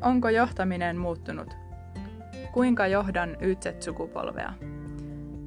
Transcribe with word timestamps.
Onko 0.00 0.28
johtaminen 0.28 0.96
muuttunut? 0.96 1.54
Kuinka 2.52 2.86
johdan 2.86 3.36
YZ-sukupolvea? 3.40 4.52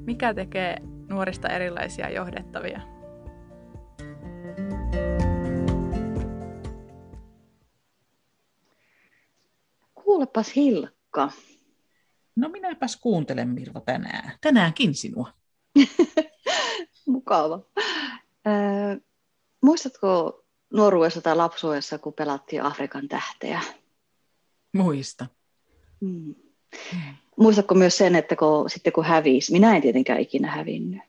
Mikä 0.06 0.34
tekee 0.34 0.78
nuorista 1.10 1.50
erilaisia 1.50 2.10
johdettavia? 2.10 2.82
Kuulepas 9.94 10.56
Hilkka. 10.56 11.32
No 12.36 12.50
minäpäs 12.50 12.98
kuuntelen 12.98 13.50
Mirva 13.50 13.80
tänään. 13.80 14.32
Tänäänkin 14.42 14.96
sinua. 14.96 15.34
Mukava. 17.08 17.60
Äh, 18.48 18.98
muistatko 19.62 20.44
nuoruudessa 20.74 21.22
tai 21.22 21.36
lapsuudessa, 21.36 21.98
kun 21.98 22.14
pelattiin 22.14 22.64
Afrikan 22.64 23.08
tähteä? 23.08 23.62
Muista. 24.74 25.26
Hmm. 26.02 26.36
Muistatko 27.38 27.76
myös 27.76 27.98
sen, 27.98 28.16
että 28.16 28.36
kun, 28.36 28.70
sitten 28.70 28.94
kun 28.94 29.06
hävisi, 29.06 29.52
minä 29.52 29.76
en 29.76 29.82
tietenkään 29.82 30.20
ikinä 30.20 30.52
hävinnyt, 30.52 31.02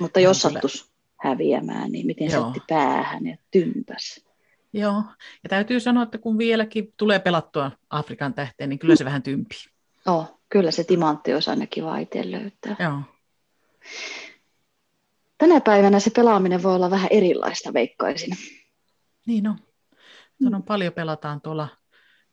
mutta 0.00 0.20
jos 0.20 0.42
sattuisi 0.42 0.90
häviämään, 1.16 1.92
niin 1.92 2.06
miten 2.06 2.30
se 2.30 2.38
otti 2.38 2.60
päähän 2.68 3.26
ja 3.26 3.36
tympäs. 3.50 4.24
Joo, 4.72 5.02
ja 5.42 5.48
täytyy 5.48 5.80
sanoa, 5.80 6.02
että 6.02 6.18
kun 6.18 6.38
vieläkin 6.38 6.94
tulee 6.96 7.18
pelattua 7.18 7.70
Afrikan 7.90 8.34
tähteen, 8.34 8.70
niin 8.70 8.78
kyllä 8.78 8.96
se 8.96 9.04
vähän 9.04 9.22
tympii. 9.22 9.58
Oh, 10.06 10.40
kyllä 10.48 10.70
se 10.70 10.84
timantti 10.84 11.34
olisi 11.34 11.50
aina 11.50 11.66
kiva 11.66 11.98
itse 11.98 12.30
löytää. 12.30 12.76
Joo. 12.78 13.00
Tänä 15.38 15.60
päivänä 15.60 16.00
se 16.00 16.10
pelaaminen 16.10 16.62
voi 16.62 16.74
olla 16.74 16.90
vähän 16.90 17.08
erilaista, 17.10 17.72
veikkaisin. 17.72 18.36
Niin 19.26 19.48
on. 19.48 19.58
Sanon, 20.44 20.62
paljon 20.62 20.92
pelataan 20.92 21.40
tuolla 21.40 21.68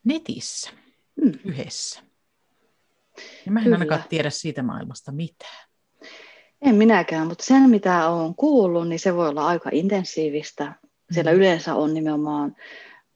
netissä 0.06 0.70
mm. 1.24 1.32
yhdessä. 1.44 2.02
Ja 3.46 3.52
mä 3.52 3.60
en 3.60 3.64
Kyllä. 3.64 3.76
ainakaan 3.76 4.04
tiedä 4.08 4.30
siitä 4.30 4.62
maailmasta 4.62 5.12
mitään. 5.12 5.66
En 6.62 6.74
minäkään, 6.74 7.26
mutta 7.26 7.44
sen 7.44 7.70
mitä 7.70 8.08
olen 8.08 8.34
kuullut, 8.34 8.88
niin 8.88 8.98
se 8.98 9.14
voi 9.14 9.28
olla 9.28 9.46
aika 9.46 9.70
intensiivistä. 9.72 10.72
Siellä 11.10 11.30
mm. 11.32 11.36
yleensä 11.36 11.74
on 11.74 11.94
nimenomaan 11.94 12.56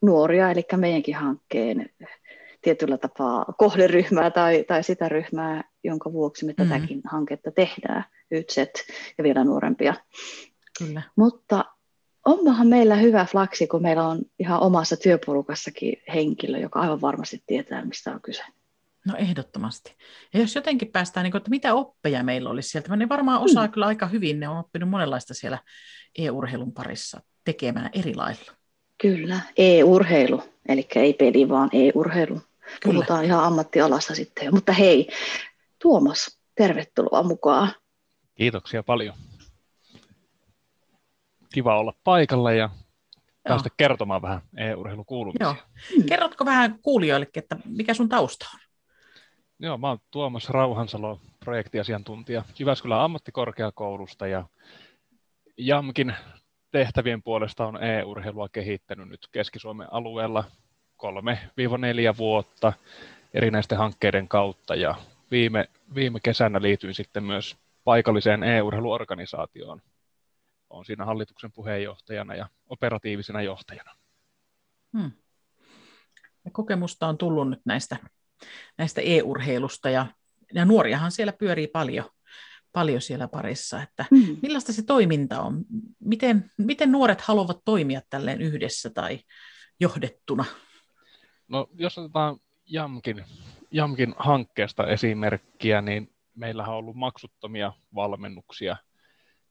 nuoria, 0.02 0.50
eli 0.50 0.64
meidänkin 0.76 1.14
hankkeen 1.14 1.90
tietyllä 2.62 2.98
tapaa 2.98 3.54
kohderyhmää 3.58 4.30
tai, 4.30 4.64
tai 4.68 4.82
sitä 4.82 5.08
ryhmää, 5.08 5.64
jonka 5.84 6.12
vuoksi 6.12 6.46
me 6.46 6.54
mm. 6.58 6.68
tätäkin 6.68 7.00
hanketta 7.10 7.50
tehdään, 7.50 8.04
YTSET 8.30 8.70
ja 9.18 9.24
vielä 9.24 9.44
nuorempia. 9.44 9.94
Kyllä. 10.78 11.02
Mutta 11.16 11.64
onpahan 12.26 12.66
meillä 12.66 12.96
hyvä 12.96 13.24
flaksi, 13.24 13.66
kun 13.66 13.82
meillä 13.82 14.06
on 14.06 14.20
ihan 14.38 14.60
omassa 14.60 14.96
työporukassakin 14.96 16.02
henkilö, 16.14 16.58
joka 16.58 16.80
aivan 16.80 17.00
varmasti 17.00 17.42
tietää, 17.46 17.84
mistä 17.84 18.12
on 18.14 18.20
kyse. 18.22 18.42
No 19.06 19.16
ehdottomasti. 19.16 19.96
Ja 20.34 20.40
jos 20.40 20.54
jotenkin 20.54 20.92
päästään, 20.92 21.24
niin 21.24 21.30
kuin, 21.30 21.38
että 21.38 21.50
mitä 21.50 21.74
oppeja 21.74 22.22
meillä 22.22 22.50
olisi 22.50 22.68
sieltä, 22.68 22.96
ne 22.96 23.08
varmaan 23.08 23.40
osaa 23.40 23.66
mm. 23.66 23.72
kyllä 23.72 23.86
aika 23.86 24.06
hyvin, 24.06 24.40
ne 24.40 24.48
on 24.48 24.58
oppinut 24.58 24.88
monenlaista 24.88 25.34
siellä 25.34 25.58
e-urheilun 26.18 26.72
parissa 26.72 27.20
tekemään 27.44 27.90
eri 27.92 28.14
lailla. 28.14 28.52
Kyllä, 28.98 29.40
e-urheilu, 29.56 30.42
eli 30.68 30.88
ei 30.94 31.14
peli, 31.14 31.48
vaan 31.48 31.70
e-urheilu. 31.72 32.34
Kyllä. 32.34 32.94
Puhutaan 32.94 33.24
ihan 33.24 33.44
ammattialasta 33.44 34.14
sitten. 34.14 34.54
Mutta 34.54 34.72
hei, 34.72 35.08
Tuomas, 35.82 36.38
tervetuloa 36.54 37.22
mukaan. 37.22 37.72
Kiitoksia 38.34 38.82
paljon. 38.82 39.14
Kiva 41.54 41.78
olla 41.78 41.92
paikalla 42.04 42.52
ja 42.52 42.70
päästä 43.42 43.66
Joo. 43.68 43.74
kertomaan 43.76 44.22
vähän 44.22 44.40
e-urheilukuulumisia. 44.56 45.46
Joo. 45.46 45.56
Kerrotko 46.08 46.44
vähän 46.44 46.78
kuulijoille, 46.82 47.26
että 47.34 47.56
mikä 47.64 47.94
sun 47.94 48.08
tausta 48.08 48.46
on? 48.54 48.60
Joo, 49.58 49.78
mä 49.78 49.88
oon 49.88 49.98
Tuomas 50.10 50.50
Rauhansalo, 50.50 51.20
projektiasiantuntija 51.44 52.44
Jyväskylän 52.58 53.00
ammattikorkeakoulusta 53.00 54.26
ja 54.26 54.44
JAMKin 55.56 56.14
tehtävien 56.70 57.22
puolesta 57.22 57.66
on 57.66 57.82
e-urheilua 57.84 58.48
kehittänyt 58.48 59.08
nyt 59.08 59.28
Keski-Suomen 59.32 59.92
alueella 59.92 60.44
3-4 61.02 62.16
vuotta 62.18 62.72
erinäisten 63.34 63.78
hankkeiden 63.78 64.28
kautta 64.28 64.74
ja 64.74 64.94
viime, 65.30 65.68
viime 65.94 66.20
kesänä 66.22 66.62
liityin 66.62 66.94
sitten 66.94 67.24
myös 67.24 67.56
paikalliseen 67.84 68.42
e-urheiluorganisaatioon. 68.42 69.82
Olen 70.70 70.84
siinä 70.84 71.04
hallituksen 71.04 71.52
puheenjohtajana 71.52 72.34
ja 72.34 72.48
operatiivisena 72.66 73.42
johtajana. 73.42 73.94
Hmm. 74.98 75.12
Ja 76.44 76.50
kokemusta 76.50 77.06
on 77.06 77.18
tullut 77.18 77.50
nyt 77.50 77.60
näistä, 77.64 77.96
näistä 78.78 79.00
e-urheilusta 79.00 79.90
ja, 79.90 80.06
ja 80.54 80.64
nuoriahan 80.64 81.12
siellä 81.12 81.32
pyörii 81.32 81.66
paljon, 81.66 82.04
paljon 82.72 83.00
siellä 83.00 83.28
parissa. 83.28 83.82
Että 83.82 84.04
hmm. 84.10 84.36
Millaista 84.42 84.72
se 84.72 84.82
toiminta 84.82 85.42
on? 85.42 85.64
Miten, 85.98 86.50
miten 86.58 86.92
nuoret 86.92 87.20
haluavat 87.20 87.58
toimia 87.64 88.00
tälleen 88.10 88.42
yhdessä 88.42 88.90
tai 88.90 89.20
johdettuna? 89.80 90.44
No, 91.48 91.66
jos 91.74 91.98
otetaan 91.98 92.36
Jamkin, 92.66 93.24
Jamkin 93.70 94.14
hankkeesta 94.18 94.86
esimerkkiä, 94.86 95.82
niin 95.82 96.14
meillähän 96.34 96.72
on 96.72 96.78
ollut 96.78 96.96
maksuttomia 96.96 97.72
valmennuksia, 97.94 98.76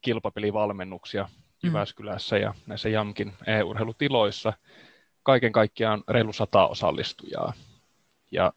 kilpapelivalmennuksia 0.02 1.24
mm. 1.24 1.68
Jyväskylässä 1.68 2.38
ja 2.38 2.54
näissä 2.68 2.90
Jamkin 2.90 3.34
e-urheilutiloissa. 3.48 4.54
Kaiken 5.24 5.52
kaikkiaan 5.52 6.04
reilu 6.08 6.34
sata 6.34 6.68
osallistujaa. 6.68 7.54
Ja 8.32 8.54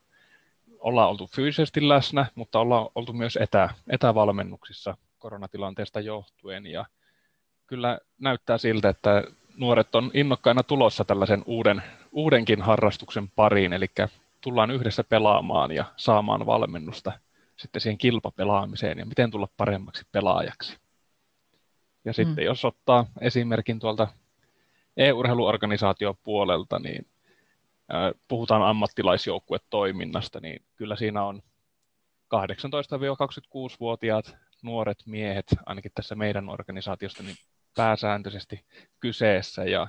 ollaan 0.79 1.11
oltu 1.11 1.27
fyysisesti 1.27 1.89
läsnä, 1.89 2.27
mutta 2.35 2.59
ollaan 2.59 2.89
oltu 2.95 3.13
myös 3.13 3.37
etä, 3.37 3.71
etävalmennuksissa 3.91 4.97
koronatilanteesta 5.19 6.01
johtuen. 6.01 6.67
Ja 6.67 6.87
kyllä 7.67 7.99
näyttää 8.19 8.59
siltä, 8.59 8.89
että 8.89 9.25
nuoret 9.57 9.95
on 9.95 10.11
innokkaina 10.15 10.63
tulossa 10.63 11.05
tällaisen 11.05 11.43
uuden, 11.47 11.83
uudenkin 12.13 12.63
harrastuksen 12.63 13.29
pariin, 13.29 13.73
eli 13.73 13.87
tullaan 14.41 14.71
yhdessä 14.71 15.05
pelaamaan 15.05 15.73
ja 15.73 15.85
saamaan 15.97 16.47
valmennusta 16.47 17.13
sitten 17.57 17.81
siihen 17.81 17.99
kilpapelaamiseen 17.99 18.99
ja 18.99 19.07
miten 19.07 19.31
tulla 19.31 19.49
paremmaksi 19.57 20.07
pelaajaksi. 20.13 20.82
Ja 22.05 22.13
sitten 22.13 22.45
mm. 22.45 22.47
jos 22.47 22.65
ottaa 22.65 23.07
esimerkin 23.21 23.79
tuolta 23.79 24.09
e-urheiluorganisaation 24.97 26.15
puolelta, 26.23 26.79
niin 26.79 27.07
puhutaan 28.29 28.63
ammattilaisjoukkuetoiminnasta, 28.63 30.41
niin 30.41 30.63
kyllä 30.77 30.97
siinä 30.97 31.25
on 31.25 31.43
18-26-vuotiaat 32.35 34.37
nuoret 34.63 34.99
miehet, 35.07 35.47
ainakin 35.67 35.93
tässä 35.95 36.15
meidän 36.15 36.49
organisaatiosta, 36.49 37.23
niin 37.23 37.37
pääsääntöisesti 37.77 38.65
kyseessä 39.01 39.65
ja 39.65 39.89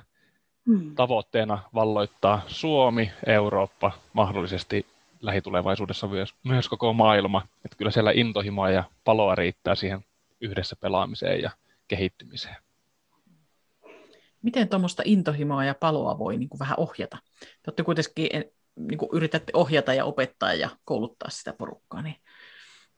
hmm. 0.66 0.94
tavoitteena 0.94 1.58
valloittaa 1.74 2.42
Suomi, 2.46 3.10
Eurooppa, 3.26 3.92
mahdollisesti 4.12 4.86
lähitulevaisuudessa 5.20 6.08
myös, 6.08 6.34
myös 6.44 6.68
koko 6.68 6.92
maailma. 6.92 7.42
Että 7.64 7.76
kyllä 7.76 7.90
siellä 7.90 8.12
intohimoa 8.14 8.70
ja 8.70 8.84
paloa 9.04 9.34
riittää 9.34 9.74
siihen 9.74 10.04
yhdessä 10.40 10.76
pelaamiseen 10.76 11.42
ja 11.42 11.50
kehittymiseen. 11.94 12.56
Miten 14.42 14.68
tuommoista 14.68 15.02
intohimoa 15.06 15.64
ja 15.64 15.74
paloa 15.74 16.18
voi 16.18 16.36
niin 16.36 16.48
kuin 16.48 16.58
vähän 16.58 16.78
ohjata? 16.78 17.18
Te 17.40 17.46
olette 17.66 17.82
kuitenkin 17.82 18.28
niin 18.76 18.98
kuin 18.98 19.08
yritätte 19.12 19.52
ohjata 19.54 19.94
ja 19.94 20.04
opettaa 20.04 20.54
ja 20.54 20.70
kouluttaa 20.84 21.30
sitä 21.30 21.52
porukkaa, 21.52 22.02
niin 22.02 22.16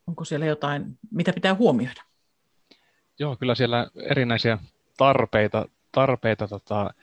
onko 0.06 0.24
siellä 0.24 0.46
jotain, 0.46 0.98
mitä 1.10 1.32
pitää 1.32 1.54
huomioida? 1.54 2.02
Joo, 3.18 3.36
kyllä 3.36 3.54
siellä 3.54 3.90
erinäisiä 4.10 4.58
tarpeita, 4.96 5.68
tarpeita 5.92 6.48
tota, 6.48 6.94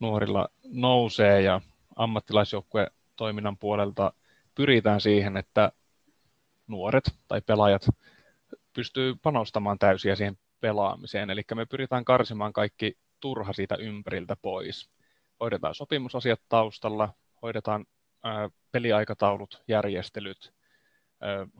nuorilla 0.00 0.48
nousee 0.64 1.42
ja 1.42 1.60
ammattilaisjoukkueen 1.96 2.90
toiminnan 3.16 3.58
puolelta 3.58 4.12
pyritään 4.54 5.00
siihen, 5.00 5.36
että 5.36 5.72
nuoret 6.66 7.04
tai 7.28 7.40
pelaajat 7.40 7.86
pystyy 8.72 9.14
panostamaan 9.22 9.78
täysiä 9.78 10.16
siihen 10.16 10.38
pelaamiseen. 10.62 11.30
Eli 11.30 11.42
me 11.54 11.66
pyritään 11.66 12.04
karsimaan 12.04 12.52
kaikki 12.52 12.98
turha 13.20 13.52
siitä 13.52 13.74
ympäriltä 13.74 14.36
pois. 14.42 14.90
Hoidetaan 15.40 15.74
sopimusasiat 15.74 16.40
taustalla, 16.48 17.14
hoidetaan 17.42 17.86
peliaikataulut, 18.72 19.62
järjestelyt, 19.68 20.54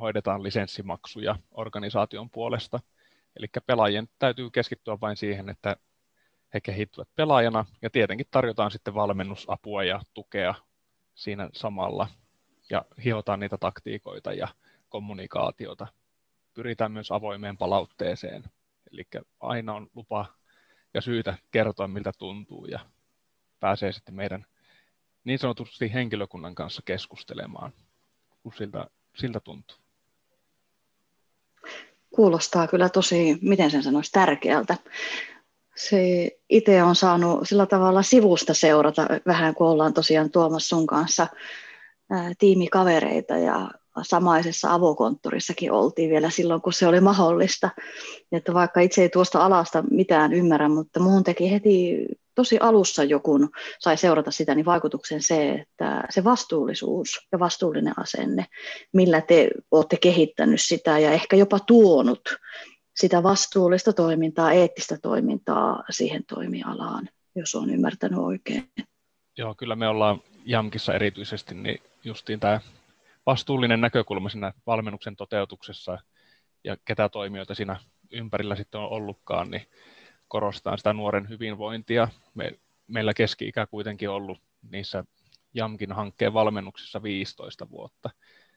hoidetaan 0.01 0.43
lisenssimaksuja 0.43 1.37
organisaation 1.51 2.31
puolesta– 2.31 2.81
Eli 3.37 3.47
pelaajien 3.67 4.09
täytyy 4.19 4.51
keskittyä 4.51 4.99
vain 5.01 5.17
siihen, 5.17 5.49
että 5.49 5.77
he 6.55 6.61
kehittyvät 6.61 7.09
pelaajana 7.15 7.65
ja 7.83 7.91
tietenkin 7.91 8.27
tarjotaan 8.31 8.71
sitten 8.71 8.95
valmennusapua 8.95 9.85
ja 9.85 10.01
tukea 10.15 10.55
siinä 11.15 11.51
samalla 11.53 12.09
ja 12.71 12.85
hiotaan 13.05 13.41
niitä 13.41 13.59
taktiikoita 13.59 14.33
ja 14.33 14.49
kommunikaatiota. 14.89 15.87
Pyritään 16.55 16.93
myös 16.93 17.11
avoimeen 17.11 17.57
palautteeseen, 17.57 18.45
eli 18.93 19.05
aina 19.41 19.75
on 19.75 19.91
lupa 19.95 20.27
ja 20.95 21.01
syytä 21.01 21.39
kertoa, 21.51 21.89
miltä 21.89 22.13
tuntuu 22.19 22.67
ja 22.67 22.81
pääsee 23.61 23.93
sitten 23.93 24.15
meidän 24.15 24.47
niin 25.25 25.39
sanotusti 25.39 25.93
henkilökunnan 25.95 26.55
kanssa 26.55 26.83
keskustelemaan, 26.85 27.73
kun 28.43 28.53
siltä, 28.59 28.87
siltä 29.17 29.41
tuntuu? 29.41 29.77
Kuulostaa 32.11 32.67
kyllä 32.67 32.89
tosi, 32.89 33.39
miten 33.43 33.71
sen 33.71 33.83
sanoisi, 33.83 34.13
tärkeältä. 34.13 34.77
Se 35.77 36.31
itse 36.49 36.83
on 36.83 36.97
saanut 36.97 37.49
sillä 37.49 37.67
tavalla 37.67 38.03
sivusta 38.03 38.55
seurata 38.55 39.07
vähän, 39.27 39.55
kun 39.55 39.67
ollaan 39.67 39.95
tosiaan 39.95 40.31
Tuomas 40.31 40.69
sun 40.69 40.87
kanssa 40.87 41.27
tiimikavereita 42.39 43.37
ja 43.37 43.71
samaisessa 44.03 44.75
avokonttorissakin 44.75 45.73
oltiin 45.73 46.11
vielä 46.11 46.31
silloin, 46.31 46.63
kun 46.63 46.73
se 46.73 46.87
oli 46.87 47.01
mahdollista. 47.01 47.71
Että 48.33 48.55
vaikka 48.55 48.81
itse 48.81 49.03
ei 49.03 49.09
tuosta 49.09 49.45
alasta 49.45 49.85
mitään 49.91 50.33
ymmärrä, 50.33 50.69
mutta 50.69 51.01
muun 51.01 51.25
teki 51.25 51.51
heti 51.51 52.07
tosi 52.35 52.59
alussa 52.59 53.05
joku 53.05 53.39
sai 53.79 53.97
seurata 53.97 54.31
sitä, 54.31 54.55
niin 54.55 54.65
vaikutuksen 54.65 55.23
se, 55.23 55.53
että 55.53 56.05
se 56.11 56.25
vastuullisuus 56.25 57.29
ja 57.33 57.39
vastuullinen 57.39 57.95
asenne, 57.97 58.47
millä 58.93 59.21
te 59.21 59.51
olette 59.71 59.97
kehittänyt 59.97 60.61
sitä 60.61 60.99
ja 60.99 61.11
ehkä 61.11 61.37
jopa 61.37 61.59
tuonut 61.61 62.21
sitä 62.97 63.23
vastuullista 63.23 63.93
toimintaa, 63.93 64.53
eettistä 64.53 64.99
toimintaa 65.03 65.85
siihen 65.91 66.25
toimialaan, 66.25 67.09
jos 67.37 67.55
on 67.55 67.71
ymmärtänyt 67.71 68.19
oikein. 68.19 68.69
Joo, 69.39 69.55
kyllä 69.55 69.77
me 69.77 69.89
ollaan 69.89 70.23
Jamkissa 70.45 70.95
erityisesti, 70.95 71.55
niin 71.55 71.83
justiin 72.05 72.41
tämä 72.41 72.61
vastuullinen 73.27 73.81
näkökulma 73.81 74.29
siinä 74.29 74.53
valmennuksen 74.67 75.17
toteutuksessa 75.17 75.99
ja 76.65 76.77
ketä 76.85 77.09
toimijoita 77.09 77.55
siinä 77.55 77.77
ympärillä 78.11 78.57
sitten 78.57 78.81
on 78.81 78.89
ollutkaan, 78.89 79.51
niin 79.51 79.67
korostaa 80.29 80.77
sitä 80.77 80.93
nuoren 80.93 81.29
hyvinvointia. 81.29 82.09
Me, 82.35 82.53
meillä 82.87 83.15
keski-ikä 83.15 83.67
kuitenkin 83.67 84.11
ollut 84.11 84.39
niissä 84.71 85.05
JAMKin 85.55 85.93
hankkeen 85.93 86.35
valmennuksissa 86.35 87.03
15 87.03 87.71
vuotta. 87.71 88.11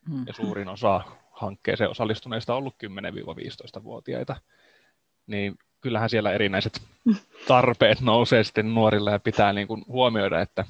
Hmm. 0.10 0.24
Ja 0.28 0.34
suurin 0.34 0.68
osa 0.68 1.02
hankkeeseen 1.32 1.90
osallistuneista 1.90 2.54
on 2.54 2.58
ollut 2.58 2.76
10-15-vuotiaita. 2.84 4.36
Niin 5.28 5.56
kyllähän 5.82 6.10
siellä 6.10 6.32
erinäiset 6.32 6.82
tarpeet 7.48 8.02
nousee 8.02 8.44
sitten 8.44 8.74
nuorille 8.76 9.12
ja 9.12 9.20
pitää 9.20 9.54
niin 9.54 9.68
kuin 9.68 9.86
huomioida, 9.88 10.42
että 10.42 10.66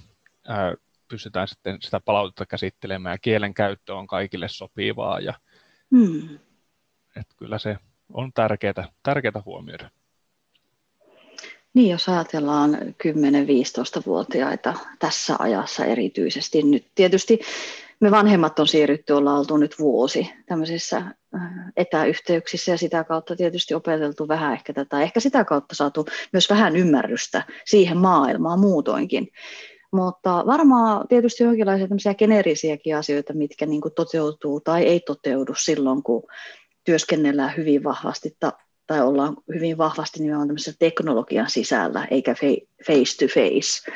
ää, 0.47 0.74
pystytään 1.07 1.48
sitten 1.48 1.78
sitä 1.81 2.00
palautetta 2.00 2.46
käsittelemään 2.46 3.13
ja 3.13 3.19
kielen 3.19 3.54
käyttö 3.54 3.96
on 3.96 4.07
kaikille 4.07 4.48
sopivaa. 4.48 5.19
Ja, 5.19 5.34
hmm. 5.96 6.40
että 7.16 7.36
kyllä 7.38 7.60
se 7.60 7.78
on 8.13 8.34
tärkeää, 8.34 8.88
tärkeää 9.04 9.44
huomioida. 9.46 9.90
Niin, 11.74 11.92
jos 11.92 12.10
ajatellaan 12.10 12.74
10-15-vuotiaita 12.74 14.74
tässä 15.00 15.36
ajassa 15.40 15.86
erityisesti 15.86 16.63
nyt. 16.63 16.86
Tietysti 16.96 17.40
me 18.00 18.12
vanhemmat 18.12 18.60
on 18.60 18.68
siirrytty, 18.68 19.13
ollaan 19.13 19.40
oltu 19.40 19.57
nyt 19.57 19.80
vuosi 19.80 20.34
tämmöisissä 20.46 20.98
äh, 20.98 21.42
etäyhteyksissä 21.78 22.72
ja 22.72 22.78
sitä 22.78 23.04
kautta 23.04 23.36
tietysti 23.36 23.74
opeteltu 23.74 24.28
vähän 24.28 24.54
ehkä 24.54 24.74
tätä, 24.74 25.02
ehkä 25.02 25.19
sitä 25.19 25.46
kautta 25.46 25.75
saatu 25.75 26.06
myös 26.34 26.50
vähän 26.50 26.75
ymmärrystä 26.75 27.44
siihen 27.66 27.98
maailmaan 27.98 28.60
muutoinkin. 28.60 29.28
Mutta 29.95 30.44
varmaan 30.45 31.07
tietysti 31.07 31.44
jonkinlaisia 31.44 31.88
tämmöisiä 31.88 32.13
geneerisiäkin 32.13 32.97
asioita, 32.97 33.33
mitkä 33.33 33.65
niin 33.65 33.81
toteutuu 33.95 34.59
tai 34.59 34.83
ei 34.83 35.00
toteudu 35.00 35.53
silloin, 35.57 36.03
kun 36.03 36.24
työskennellään 36.83 37.53
hyvin 37.57 37.83
vahvasti 37.83 38.38
ta- 38.39 38.57
tai 38.88 39.01
ollaan 39.01 39.38
hyvin 39.56 39.77
vahvasti 39.77 40.19
nimenomaan 40.19 40.47
tämmöisessä 40.47 40.80
teknologian 40.80 41.50
sisällä, 41.50 42.07
eikä 42.12 42.36
face 42.88 43.18
to 43.19 43.25
face. 43.33 43.92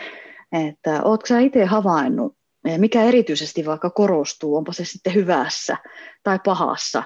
Että 0.70 1.04
oletko 1.04 1.28
sä 1.28 1.40
itse 1.40 1.66
havainnut, 1.66 2.36
eh, 2.66 2.78
mikä 2.78 3.04
erityisesti 3.04 3.66
vaikka 3.66 3.90
korostuu, 3.90 4.56
onpa 4.56 4.74
se 4.74 4.86
sitten 4.86 5.14
hyvässä 5.14 5.78
tai 6.24 6.40
pahassa 6.46 7.04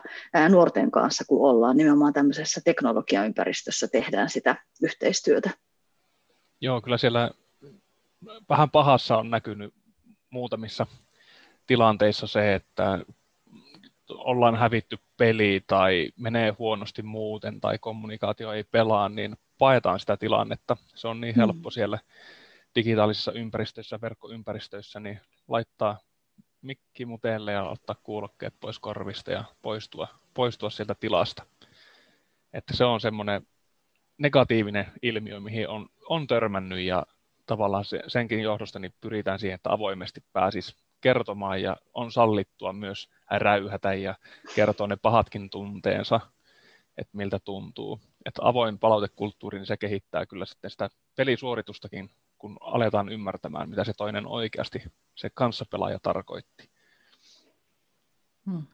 nuorten 0.49 0.91
kanssa, 0.91 1.23
kun 1.27 1.49
ollaan 1.49 1.77
nimenomaan 1.77 2.13
tämmöisessä 2.13 2.61
teknologiaympäristössä, 2.65 3.87
tehdään 3.87 4.29
sitä 4.29 4.55
yhteistyötä? 4.83 5.49
Joo, 6.61 6.81
kyllä 6.81 6.97
siellä 6.97 7.31
vähän 8.49 8.69
pahassa 8.69 9.17
on 9.17 9.29
näkynyt 9.29 9.73
muutamissa 10.29 10.87
tilanteissa 11.67 12.27
se, 12.27 12.55
että 12.55 12.99
ollaan 14.09 14.55
hävitty 14.55 14.97
peli 15.17 15.63
tai 15.67 16.11
menee 16.15 16.55
huonosti 16.59 17.01
muuten 17.01 17.61
tai 17.61 17.77
kommunikaatio 17.77 18.51
ei 18.51 18.63
pelaa, 18.63 19.09
niin 19.09 19.35
paetaan 19.57 19.99
sitä 19.99 20.17
tilannetta. 20.17 20.77
Se 20.95 21.07
on 21.07 21.21
niin 21.21 21.35
helppo 21.35 21.69
mm. 21.69 21.73
siellä 21.73 21.99
digitaalisissa 22.75 23.31
ympäristöissä, 23.31 24.01
verkkoympäristöissä, 24.01 24.99
niin 24.99 25.21
laittaa 25.47 25.99
mikki 26.61 27.05
mutelle 27.05 27.51
ja 27.51 27.63
ottaa 27.63 27.95
kuulokkeet 28.03 28.53
pois 28.59 28.79
korvista 28.79 29.31
ja 29.31 29.43
poistua, 29.61 30.07
poistua 30.33 30.69
sieltä 30.69 30.95
tilasta. 30.99 31.45
Että 32.53 32.75
se 32.77 32.85
on 32.85 33.01
semmoinen 33.01 33.47
negatiivinen 34.17 34.91
ilmiö, 35.01 35.39
mihin 35.39 35.69
on, 35.69 35.89
on 36.09 36.27
törmännyt 36.27 36.79
ja 36.79 37.05
tavallaan 37.45 37.85
se, 37.85 37.99
senkin 38.07 38.41
johdosta 38.41 38.79
niin 38.79 38.93
pyritään 39.01 39.39
siihen, 39.39 39.55
että 39.55 39.73
avoimesti 39.73 40.23
pääsisi 40.33 40.75
kertomaan 41.01 41.61
ja 41.61 41.77
on 41.93 42.11
sallittua 42.11 42.73
myös 42.73 43.09
räyhätä 43.31 43.93
ja 43.93 44.15
kertoa 44.55 44.87
ne 44.87 44.95
pahatkin 44.95 45.49
tunteensa, 45.49 46.19
että 46.97 47.17
miltä 47.17 47.39
tuntuu. 47.39 47.99
Että 48.25 48.41
avoin 48.43 48.79
palautekulttuuri, 48.79 49.57
niin 49.59 49.65
se 49.65 49.77
kehittää 49.77 50.25
kyllä 50.25 50.45
sitten 50.45 50.71
sitä 50.71 50.89
pelisuoritustakin, 51.15 52.09
kun 52.37 52.57
aletaan 52.61 53.09
ymmärtämään, 53.09 53.69
mitä 53.69 53.83
se 53.83 53.93
toinen 53.97 54.27
oikeasti 54.27 54.83
se 55.15 55.29
kanssapelaaja 55.33 55.99
tarkoitti. 55.99 56.69
Hmm. 58.45 58.67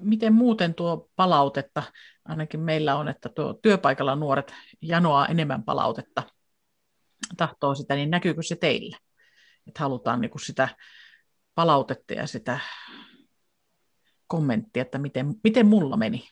Miten 0.00 0.34
muuten 0.34 0.74
tuo 0.74 1.10
palautetta, 1.16 1.82
ainakin 2.24 2.60
meillä 2.60 2.96
on, 2.96 3.08
että 3.08 3.28
tuo 3.28 3.54
työpaikalla 3.54 4.16
nuoret 4.16 4.54
janoaa 4.82 5.26
enemmän 5.26 5.62
palautetta, 5.62 6.22
tahtoo 7.36 7.74
sitä, 7.74 7.94
niin 7.94 8.10
näkyykö 8.10 8.42
se 8.42 8.56
teillä? 8.56 8.98
Että 9.66 9.80
halutaan 9.80 10.20
niin 10.20 10.30
kuin 10.30 10.42
sitä 10.42 10.68
palautetta 11.54 12.14
ja 12.14 12.26
sitä 12.26 12.60
kommenttia, 14.26 14.82
että 14.82 14.98
miten, 14.98 15.34
miten 15.44 15.66
mulla 15.66 15.96
meni. 15.96 16.28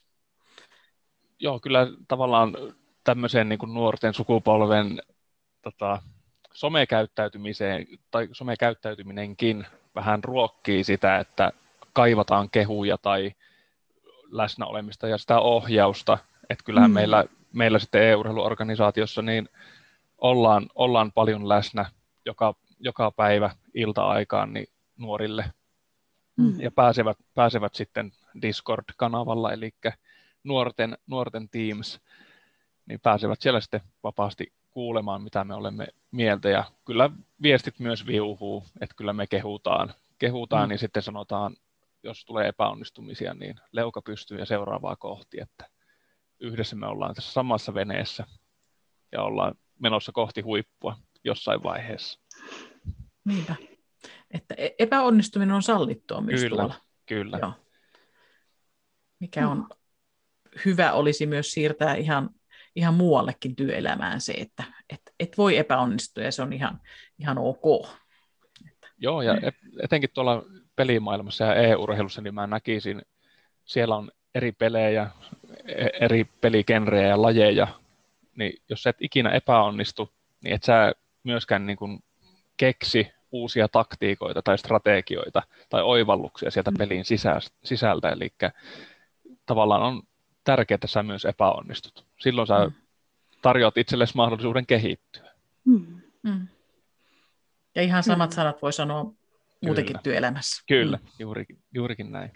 Joo, 1.38 1.60
kyllä 1.60 1.86
tavallaan 2.08 2.56
tämmöiseen 3.04 3.48
niin 3.48 3.58
kuin 3.58 3.74
nuorten 3.74 4.14
sukupolven 4.14 5.02
tota, 5.62 6.02
somekäyttäytymiseen 6.52 7.86
tai 8.10 8.28
somekäyttäytyminenkin 8.32 9.66
vähän 9.94 10.24
ruokkii 10.24 10.84
sitä, 10.84 11.18
että 11.18 11.52
kaivataan 11.92 12.50
kehuja 12.50 12.98
tai 12.98 13.32
läsnäolemista 14.30 15.08
ja 15.08 15.18
sitä 15.18 15.40
ohjausta. 15.40 16.18
Että 16.50 16.64
kyllähän 16.64 16.90
mm. 16.90 16.94
meillä, 16.94 17.24
meillä 17.52 17.78
sitten 17.78 18.02
EU-urheiluorganisaatiossa 18.02 19.22
niin 19.22 19.48
ollaan, 20.20 20.68
ollaan 20.74 21.12
paljon 21.12 21.48
läsnä 21.48 21.86
joka, 22.26 22.54
joka 22.78 23.10
päivä 23.10 23.50
ilta-aikaan 23.74 24.52
niin 24.52 24.66
nuorille 24.96 25.44
mm. 26.36 26.60
ja 26.60 26.70
pääsevät, 26.70 27.18
pääsevät 27.34 27.74
sitten 27.74 28.12
Discord-kanavalla, 28.42 29.52
eli 29.52 29.70
nuorten, 30.44 30.98
nuorten 31.06 31.48
Teams, 31.48 32.00
niin 32.86 33.00
pääsevät 33.00 33.40
siellä 33.40 33.60
sitten 33.60 33.80
vapaasti 34.02 34.52
kuulemaan, 34.70 35.22
mitä 35.22 35.44
me 35.44 35.54
olemme 35.54 35.88
mieltä. 36.10 36.48
Ja 36.48 36.64
kyllä 36.84 37.10
viestit 37.42 37.78
myös 37.78 38.06
viuhuu, 38.06 38.66
että 38.80 38.94
kyllä 38.96 39.12
me 39.12 39.26
kehutaan, 39.26 39.94
kehutaan 40.18 40.68
mm. 40.68 40.68
niin 40.68 40.78
sitten 40.78 41.02
sanotaan, 41.02 41.56
jos 42.02 42.24
tulee 42.24 42.48
epäonnistumisia, 42.48 43.34
niin 43.34 43.60
leuka 43.72 44.02
pystyy 44.02 44.38
ja 44.38 44.46
seuraavaa 44.46 44.96
kohti, 44.96 45.40
että 45.40 45.68
yhdessä 46.40 46.76
me 46.76 46.86
ollaan 46.86 47.14
tässä 47.14 47.32
samassa 47.32 47.74
veneessä 47.74 48.26
ja 49.12 49.22
ollaan 49.22 49.54
menossa 49.80 50.12
kohti 50.12 50.40
huippua 50.40 50.96
jossain 51.24 51.62
vaiheessa. 51.62 52.20
Niinpä. 53.24 53.54
Että 54.30 54.54
e- 54.58 54.74
epäonnistuminen 54.78 55.54
on 55.54 55.62
sallittua 55.62 56.20
myös 56.20 56.40
kyllä, 56.40 56.56
tuolla. 56.56 56.74
Kyllä, 57.06 57.38
Joo. 57.42 57.52
Mikä 59.20 59.48
on 59.48 59.68
hyvä 60.64 60.92
olisi 60.92 61.26
myös 61.26 61.52
siirtää 61.52 61.94
ihan, 61.94 62.30
ihan 62.76 62.94
muuallekin 62.94 63.56
työelämään 63.56 64.20
se, 64.20 64.32
että 64.32 64.64
et, 64.90 65.00
et 65.20 65.38
voi 65.38 65.56
epäonnistua 65.56 66.24
ja 66.24 66.32
se 66.32 66.42
on 66.42 66.52
ihan, 66.52 66.80
ihan 67.18 67.38
ok. 67.38 67.88
Joo, 68.98 69.22
ja 69.22 69.34
etenkin 69.82 70.10
tuolla 70.14 70.42
pelimaailmassa 70.76 71.44
ja 71.44 71.54
e-urheilussa, 71.54 72.22
niin 72.22 72.34
mä 72.34 72.46
näkisin, 72.46 73.02
siellä 73.64 73.96
on 73.96 74.10
eri 74.34 74.52
pelejä, 74.52 75.10
e- 75.64 76.04
eri 76.04 76.24
peligenrejä 76.24 77.08
ja 77.08 77.22
lajeja, 77.22 77.79
niin 78.36 78.62
jos 78.68 78.86
et 78.86 78.96
ikinä 79.00 79.30
epäonnistu, 79.30 80.12
niin 80.40 80.54
et 80.54 80.62
sä 80.62 80.92
myöskään 81.24 81.66
niin 81.66 81.76
kuin 81.76 82.02
keksi 82.56 83.12
uusia 83.32 83.68
taktiikoita 83.68 84.42
tai 84.42 84.58
strategioita 84.58 85.42
tai 85.68 85.82
oivalluksia 85.82 86.50
sieltä 86.50 86.70
mm. 86.70 86.76
pelin 86.76 87.04
sisältä. 87.64 88.08
Eli 88.08 88.32
tavallaan 89.46 89.82
on 89.82 90.02
tärkeää, 90.44 90.74
että 90.74 90.86
sä 90.86 91.02
myös 91.02 91.24
epäonnistut. 91.24 92.06
Silloin 92.18 92.46
sä 92.46 92.64
mm. 92.64 92.72
tarjoat 93.42 93.78
itsellesi 93.78 94.16
mahdollisuuden 94.16 94.66
kehittyä. 94.66 95.30
Mm. 95.64 96.00
Mm. 96.22 96.46
Ja 97.74 97.82
ihan 97.82 98.02
samat 98.02 98.30
mm. 98.30 98.34
sanat 98.34 98.62
voi 98.62 98.72
sanoa 98.72 99.12
muutenkin 99.64 99.92
Kyllä. 99.92 100.02
työelämässä. 100.02 100.62
Kyllä, 100.68 100.96
mm. 100.96 101.08
juurikin, 101.18 101.58
juurikin 101.74 102.12
näin. 102.12 102.30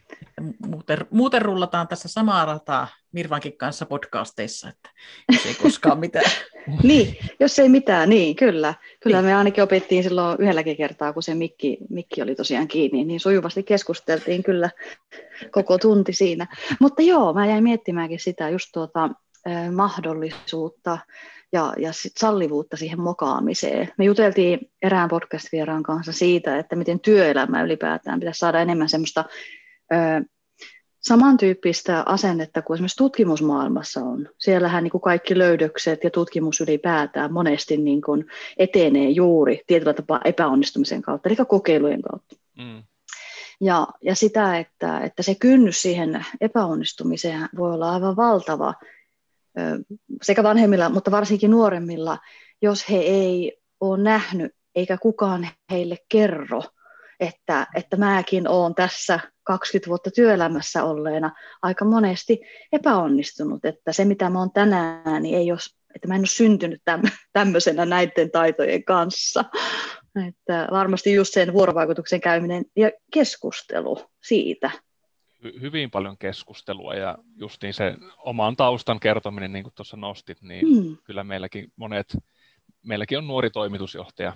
Muuten, 0.66 0.99
muuten 1.11 1.43
rullataan 1.43 1.88
tässä 1.88 2.09
samaa 2.09 2.45
rataa 2.45 2.88
Mirvankin 3.12 3.57
kanssa 3.57 3.87
podcasteissa, 3.87 4.69
että 4.69 4.90
jos 5.33 5.47
ei 5.47 5.54
koskaan 5.54 5.99
mitään. 5.99 6.31
niin, 6.83 7.16
jos 7.40 7.59
ei 7.59 7.69
mitään, 7.69 8.09
niin 8.09 8.37
kyllä. 8.37 8.75
Kyllä 9.00 9.16
niin. 9.16 9.26
me 9.26 9.35
ainakin 9.35 9.64
opettiin 9.64 10.02
silloin 10.02 10.37
yhdelläkin 10.40 10.76
kertaa, 10.76 11.12
kun 11.12 11.23
se 11.23 11.35
mikki, 11.35 11.78
mikki 11.90 12.23
oli 12.23 12.35
tosiaan 12.35 12.69
kiinni, 12.69 13.04
niin 13.04 13.21
sujuvasti 13.21 13.62
keskusteltiin 13.62 14.43
kyllä 14.43 14.71
koko 15.50 15.78
tunti 15.78 16.12
siinä. 16.12 16.47
Mutta 16.81 17.02
joo, 17.02 17.33
mä 17.33 17.47
jäin 17.47 17.64
miettimäänkin 17.64 18.21
sitä 18.21 18.49
just 18.49 18.69
tuota 18.73 19.11
eh, 19.47 19.71
mahdollisuutta 19.71 20.99
ja, 21.54 21.73
ja 21.78 21.92
sit 21.92 22.12
sallivuutta 22.16 22.76
siihen 22.76 23.00
mokaamiseen. 23.00 23.88
Me 23.99 24.04
juteltiin 24.04 24.70
erään 24.82 25.08
podcast-vieraan 25.08 25.82
kanssa 25.82 26.12
siitä, 26.12 26.58
että 26.58 26.76
miten 26.76 27.00
työelämä 27.00 27.62
ylipäätään 27.62 28.20
pitäisi 28.20 28.38
saada 28.38 28.61
enemmän 28.61 28.88
semmoista 28.88 29.25
ö, 29.92 30.25
samantyyppistä 31.00 32.02
asennetta 32.06 32.62
kuin 32.62 32.75
esimerkiksi 32.75 32.96
tutkimusmaailmassa 32.96 34.00
on. 34.00 34.28
Siellähän 34.38 34.84
niin 34.84 34.90
kuin 34.90 35.00
kaikki 35.00 35.38
löydökset 35.38 36.04
ja 36.04 36.11
tutkimus 36.11 36.61
ylipäätään 36.61 37.32
monesti 37.32 37.76
niin 37.76 38.02
kuin 38.02 38.26
etenee 38.56 39.08
juuri 39.08 39.62
tietyllä 39.66 39.94
tapaa 39.94 40.20
epäonnistumisen 40.25 41.02
kautta, 41.02 41.28
eli 41.28 41.37
kokeilujen 41.49 42.02
kautta. 42.02 42.37
Mm. 42.58 42.82
Ja, 43.61 43.87
ja 44.02 44.14
sitä, 44.14 44.58
että, 44.58 45.00
että 45.00 45.23
se 45.23 45.34
kynnys 45.34 45.82
siihen 45.82 46.26
epäonnistumiseen 46.40 47.49
voi 47.56 47.75
olla 47.75 47.92
aivan 47.92 48.16
valtava, 48.16 48.75
sekä 50.23 50.42
vanhemmilla, 50.42 50.88
mutta 50.88 51.11
varsinkin 51.11 51.50
nuoremmilla, 51.50 52.18
jos 52.62 52.90
he 52.90 52.96
ei 52.96 53.58
ole 53.80 54.02
nähnyt 54.02 54.52
eikä 54.75 54.99
kukaan 54.99 55.49
heille 55.70 55.96
kerro, 56.08 56.62
että, 57.20 57.66
että 57.75 57.96
mäkin 57.96 58.49
olen 58.49 58.75
tässä 58.75 59.20
20 59.42 59.88
vuotta 59.88 60.11
työelämässä 60.11 60.84
olleena 60.84 61.32
aika 61.62 61.84
monesti 61.84 62.40
epäonnistunut, 62.73 63.64
että 63.64 63.92
se 63.92 64.04
mitä 64.04 64.30
mä 64.30 64.38
oon 64.38 64.52
tänään, 64.52 65.23
niin 65.23 65.38
ei 65.38 65.52
ole, 65.52 65.58
että 65.94 66.08
mä 66.08 66.14
en 66.14 66.20
ole 66.20 66.26
syntynyt 66.26 66.82
tämmöisenä 67.32 67.87
näiden 67.87 68.30
taitojen 68.30 68.84
kanssa. 68.84 69.44
Että 70.28 70.68
varmasti 70.70 71.12
just 71.12 71.34
sen 71.34 71.52
vuorovaikutuksen 71.52 72.20
käyminen 72.20 72.64
ja 72.76 72.90
keskustelu 73.12 73.99
siitä 74.23 74.70
hyvin 75.60 75.90
paljon 75.90 76.18
keskustelua 76.18 76.94
ja 76.94 77.18
justiin 77.36 77.74
se 77.74 77.96
oman 78.18 78.56
taustan 78.56 79.00
kertominen, 79.00 79.52
niin 79.52 79.62
kuin 79.62 79.74
tuossa 79.74 79.96
nostit, 79.96 80.42
niin 80.42 80.66
mm. 80.68 80.96
kyllä 81.04 81.24
meilläkin 81.24 81.72
monet, 81.76 82.16
meilläkin 82.82 83.18
on 83.18 83.26
nuori 83.26 83.50
toimitusjohtaja 83.50 84.32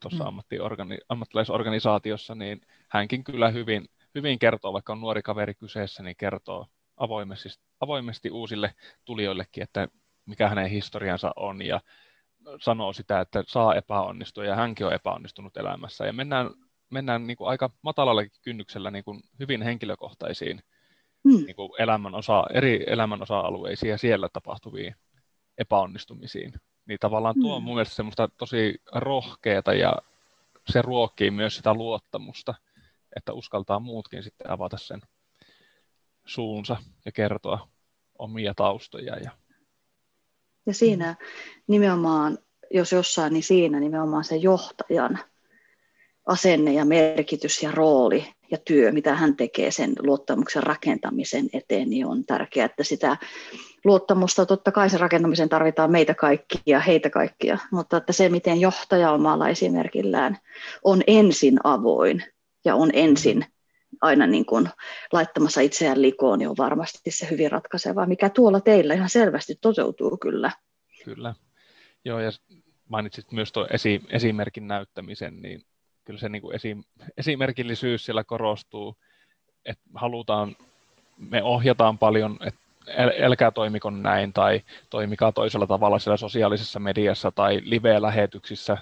tuossa 0.00 0.24
mm. 0.24 0.28
ammattiorgani, 0.28 0.98
ammattilaisorganisaatiossa, 1.08 2.34
niin 2.34 2.60
hänkin 2.88 3.24
kyllä 3.24 3.50
hyvin, 3.50 3.88
hyvin 4.14 4.38
kertoo, 4.38 4.72
vaikka 4.72 4.92
on 4.92 5.00
nuori 5.00 5.22
kaveri 5.22 5.54
kyseessä, 5.54 6.02
niin 6.02 6.16
kertoo 6.16 6.66
avoimesti, 6.96 7.48
avoimesti 7.80 8.30
uusille 8.30 8.74
tulijoillekin, 9.04 9.62
että 9.62 9.88
mikä 10.26 10.48
hänen 10.48 10.70
historiansa 10.70 11.32
on 11.36 11.62
ja 11.62 11.80
sanoo 12.60 12.92
sitä, 12.92 13.20
että 13.20 13.44
saa 13.46 13.74
epäonnistua 13.74 14.44
ja 14.44 14.56
hänkin 14.56 14.86
on 14.86 14.92
epäonnistunut 14.92 15.56
elämässä. 15.56 16.06
Ja 16.06 16.12
mennään 16.12 16.50
mennään 16.90 17.26
niin 17.26 17.36
kuin 17.36 17.48
aika 17.48 17.70
matalalla 17.82 18.22
kynnyksellä 18.42 18.90
niin 18.90 19.04
kuin 19.04 19.20
hyvin 19.38 19.62
henkilökohtaisiin 19.62 20.62
mm. 21.24 21.44
niin 21.46 21.56
kuin 21.56 21.70
elämän 21.78 22.14
osa, 22.14 22.44
eri 22.54 22.84
elämän 22.86 23.22
osa-alueisiin 23.22 23.90
ja 23.90 23.98
siellä 23.98 24.28
tapahtuviin 24.32 24.94
epäonnistumisiin. 25.58 26.52
Niin 26.86 26.98
tavallaan 27.00 27.34
tuo 27.40 27.56
on 27.56 27.62
mm. 27.62 27.64
mun 27.64 27.74
mielestä 27.74 27.94
semmoista 27.94 28.28
tosi 28.38 28.80
rohkeata 28.94 29.74
ja 29.74 29.92
se 30.72 30.82
ruokkii 30.82 31.30
myös 31.30 31.56
sitä 31.56 31.74
luottamusta, 31.74 32.54
että 33.16 33.32
uskaltaa 33.32 33.80
muutkin 33.80 34.22
sitten 34.22 34.50
avata 34.50 34.78
sen 34.78 35.00
suunsa 36.24 36.76
ja 37.04 37.12
kertoa 37.12 37.68
omia 38.18 38.54
taustoja. 38.54 39.16
Ja, 39.16 39.30
ja 40.66 40.74
siinä 40.74 41.16
nimenomaan, 41.66 42.38
jos 42.70 42.92
jossain, 42.92 43.32
niin 43.32 43.42
siinä 43.42 43.80
nimenomaan 43.80 44.24
se 44.24 44.36
johtajan 44.36 45.18
asenne 46.28 46.72
ja 46.72 46.84
merkitys 46.84 47.62
ja 47.62 47.70
rooli 47.70 48.24
ja 48.50 48.58
työ, 48.64 48.92
mitä 48.92 49.14
hän 49.14 49.36
tekee 49.36 49.70
sen 49.70 49.92
luottamuksen 50.02 50.62
rakentamisen 50.62 51.48
eteen, 51.52 51.90
niin 51.90 52.06
on 52.06 52.24
tärkeää, 52.24 52.66
että 52.66 52.84
sitä 52.84 53.16
luottamusta, 53.84 54.46
totta 54.46 54.72
kai 54.72 54.90
sen 54.90 55.00
rakentamisen 55.00 55.48
tarvitaan 55.48 55.90
meitä 55.90 56.14
kaikkia, 56.14 56.80
heitä 56.80 57.10
kaikkia, 57.10 57.58
mutta 57.72 57.96
että 57.96 58.12
se, 58.12 58.28
miten 58.28 58.60
johtaja 58.60 59.12
omalla 59.12 59.48
esimerkillään 59.48 60.38
on 60.84 61.02
ensin 61.06 61.58
avoin 61.64 62.24
ja 62.64 62.74
on 62.74 62.90
ensin 62.92 63.44
aina 64.00 64.26
niin 64.26 64.46
kuin 64.46 64.68
laittamassa 65.12 65.60
itseään 65.60 66.02
likoon, 66.02 66.38
niin 66.38 66.48
on 66.48 66.56
varmasti 66.58 67.10
se 67.10 67.30
hyvin 67.30 67.52
ratkaiseva, 67.52 68.06
mikä 68.06 68.28
tuolla 68.28 68.60
teillä 68.60 68.94
ihan 68.94 69.10
selvästi 69.10 69.54
toteutuu 69.60 70.16
kyllä. 70.16 70.50
Kyllä. 71.04 71.34
Joo, 72.04 72.20
ja 72.20 72.30
mainitsit 72.88 73.32
myös 73.32 73.52
tuon 73.52 73.66
esi- 73.70 74.02
esimerkin 74.10 74.68
näyttämisen, 74.68 75.42
niin 75.42 75.62
kyllä 76.08 76.20
se 76.20 76.28
niin 76.28 76.42
kuin 76.42 76.54
esim, 76.54 76.84
esimerkillisyys 77.16 78.04
siellä 78.04 78.24
korostuu, 78.24 78.96
että 79.64 79.84
halutaan, 79.94 80.56
me 81.16 81.42
ohjataan 81.42 81.98
paljon, 81.98 82.36
että 82.40 82.60
älkää 83.22 83.50
toimiko 83.50 83.90
näin 83.90 84.32
tai 84.32 84.60
toimikaa 84.90 85.32
toisella 85.32 85.66
tavalla 85.66 85.98
siellä 85.98 86.16
sosiaalisessa 86.16 86.80
mediassa 86.80 87.30
tai 87.30 87.60
live-lähetyksissä, 87.64 88.78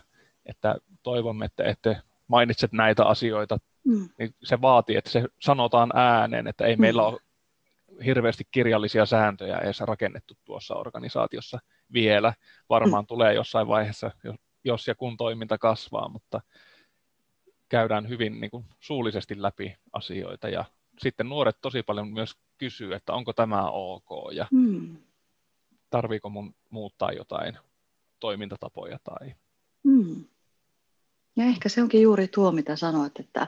että 0.47 0.77
toivomme, 1.03 1.45
että 1.45 1.65
ette 1.65 1.97
mainitset 2.29 2.73
näitä 2.73 3.05
asioita, 3.05 3.59
mm. 3.85 4.09
niin 4.19 4.35
se 4.43 4.61
vaatii, 4.61 4.97
että 4.97 5.11
se 5.11 5.25
sanotaan 5.41 5.91
ääneen, 5.95 6.47
että 6.47 6.65
ei 6.65 6.77
mm. 6.77 6.81
meillä 6.81 7.03
ole 7.03 7.21
hirveästi 8.05 8.45
kirjallisia 8.51 9.07
sääntöjä 9.07 9.59
edes 9.59 9.81
rakennettu 9.81 10.35
tuossa 10.45 10.75
organisaatiossa 10.75 11.59
vielä. 11.93 12.35
Varmaan 12.69 13.05
mm. 13.05 13.07
tulee 13.07 13.35
jossain 13.35 13.69
vaiheessa, 13.69 14.11
jos 14.65 14.89
ja 14.89 14.95
kun 14.95 15.17
toiminta 15.17 15.59
kasvaa, 15.59 16.09
mutta 16.09 16.41
käydään 17.69 18.09
hyvin 18.09 18.41
niin 18.41 18.51
kuin, 18.51 18.65
suullisesti 18.81 19.43
läpi 19.43 19.77
asioita 19.93 20.49
ja 20.49 20.65
sitten 20.99 21.29
nuoret 21.29 21.57
tosi 21.63 21.83
paljon 21.83 22.09
myös 22.09 22.37
kysyy, 22.59 22.95
että 22.95 23.13
onko 23.13 23.33
tämä 23.33 23.71
ok 23.71 24.33
ja 24.33 24.47
mm. 24.51 24.97
tarviiko 25.91 26.29
mun 26.29 26.55
muuttaa 26.71 27.13
jotain 27.13 27.59
toimintatapoja 28.21 28.99
tai... 29.05 29.35
Mm. 29.83 30.25
Ja 31.37 31.45
ehkä 31.45 31.69
se 31.69 31.83
onkin 31.83 32.03
juuri 32.03 32.29
tuo, 32.29 32.53
mitä 32.53 32.77
sanoit, 32.77 33.21
että, 33.21 33.47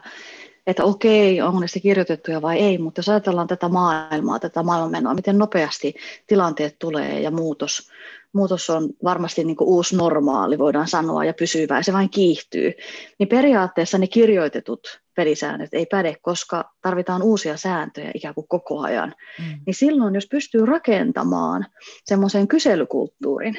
että 0.68 0.84
okei, 0.84 1.40
onko 1.40 1.60
ne 1.60 1.66
kirjoitettuja 1.82 2.42
vai 2.42 2.58
ei, 2.58 2.78
mutta 2.78 2.98
jos 2.98 3.08
ajatellaan 3.08 3.46
tätä 3.46 3.68
maailmaa, 3.68 4.38
tätä 4.38 4.62
maailmanmenoa, 4.62 5.14
miten 5.14 5.38
nopeasti 5.38 5.94
tilanteet 6.26 6.76
tulee 6.78 7.20
ja 7.20 7.30
muutos, 7.30 7.90
muutos 8.32 8.70
on 8.70 8.90
varmasti 9.04 9.44
niin 9.44 9.56
kuin 9.56 9.68
uusi 9.68 9.96
normaali, 9.96 10.58
voidaan 10.58 10.88
sanoa, 10.88 11.24
ja 11.24 11.34
pysyvä, 11.34 11.76
ja 11.76 11.82
se 11.82 11.92
vain 11.92 12.10
kiihtyy, 12.10 12.72
niin 13.18 13.28
periaatteessa 13.28 13.98
ne 13.98 14.06
kirjoitetut 14.06 15.00
pelisäännöt 15.14 15.74
ei 15.74 15.86
päde, 15.86 16.16
koska 16.22 16.72
tarvitaan 16.82 17.22
uusia 17.22 17.56
sääntöjä 17.56 18.10
ikään 18.14 18.34
kuin 18.34 18.48
koko 18.48 18.80
ajan. 18.80 19.14
Mm. 19.38 19.60
Niin 19.66 19.74
silloin, 19.74 20.14
jos 20.14 20.26
pystyy 20.30 20.66
rakentamaan 20.66 21.66
semmoisen 22.04 22.48
kyselykulttuurin, 22.48 23.58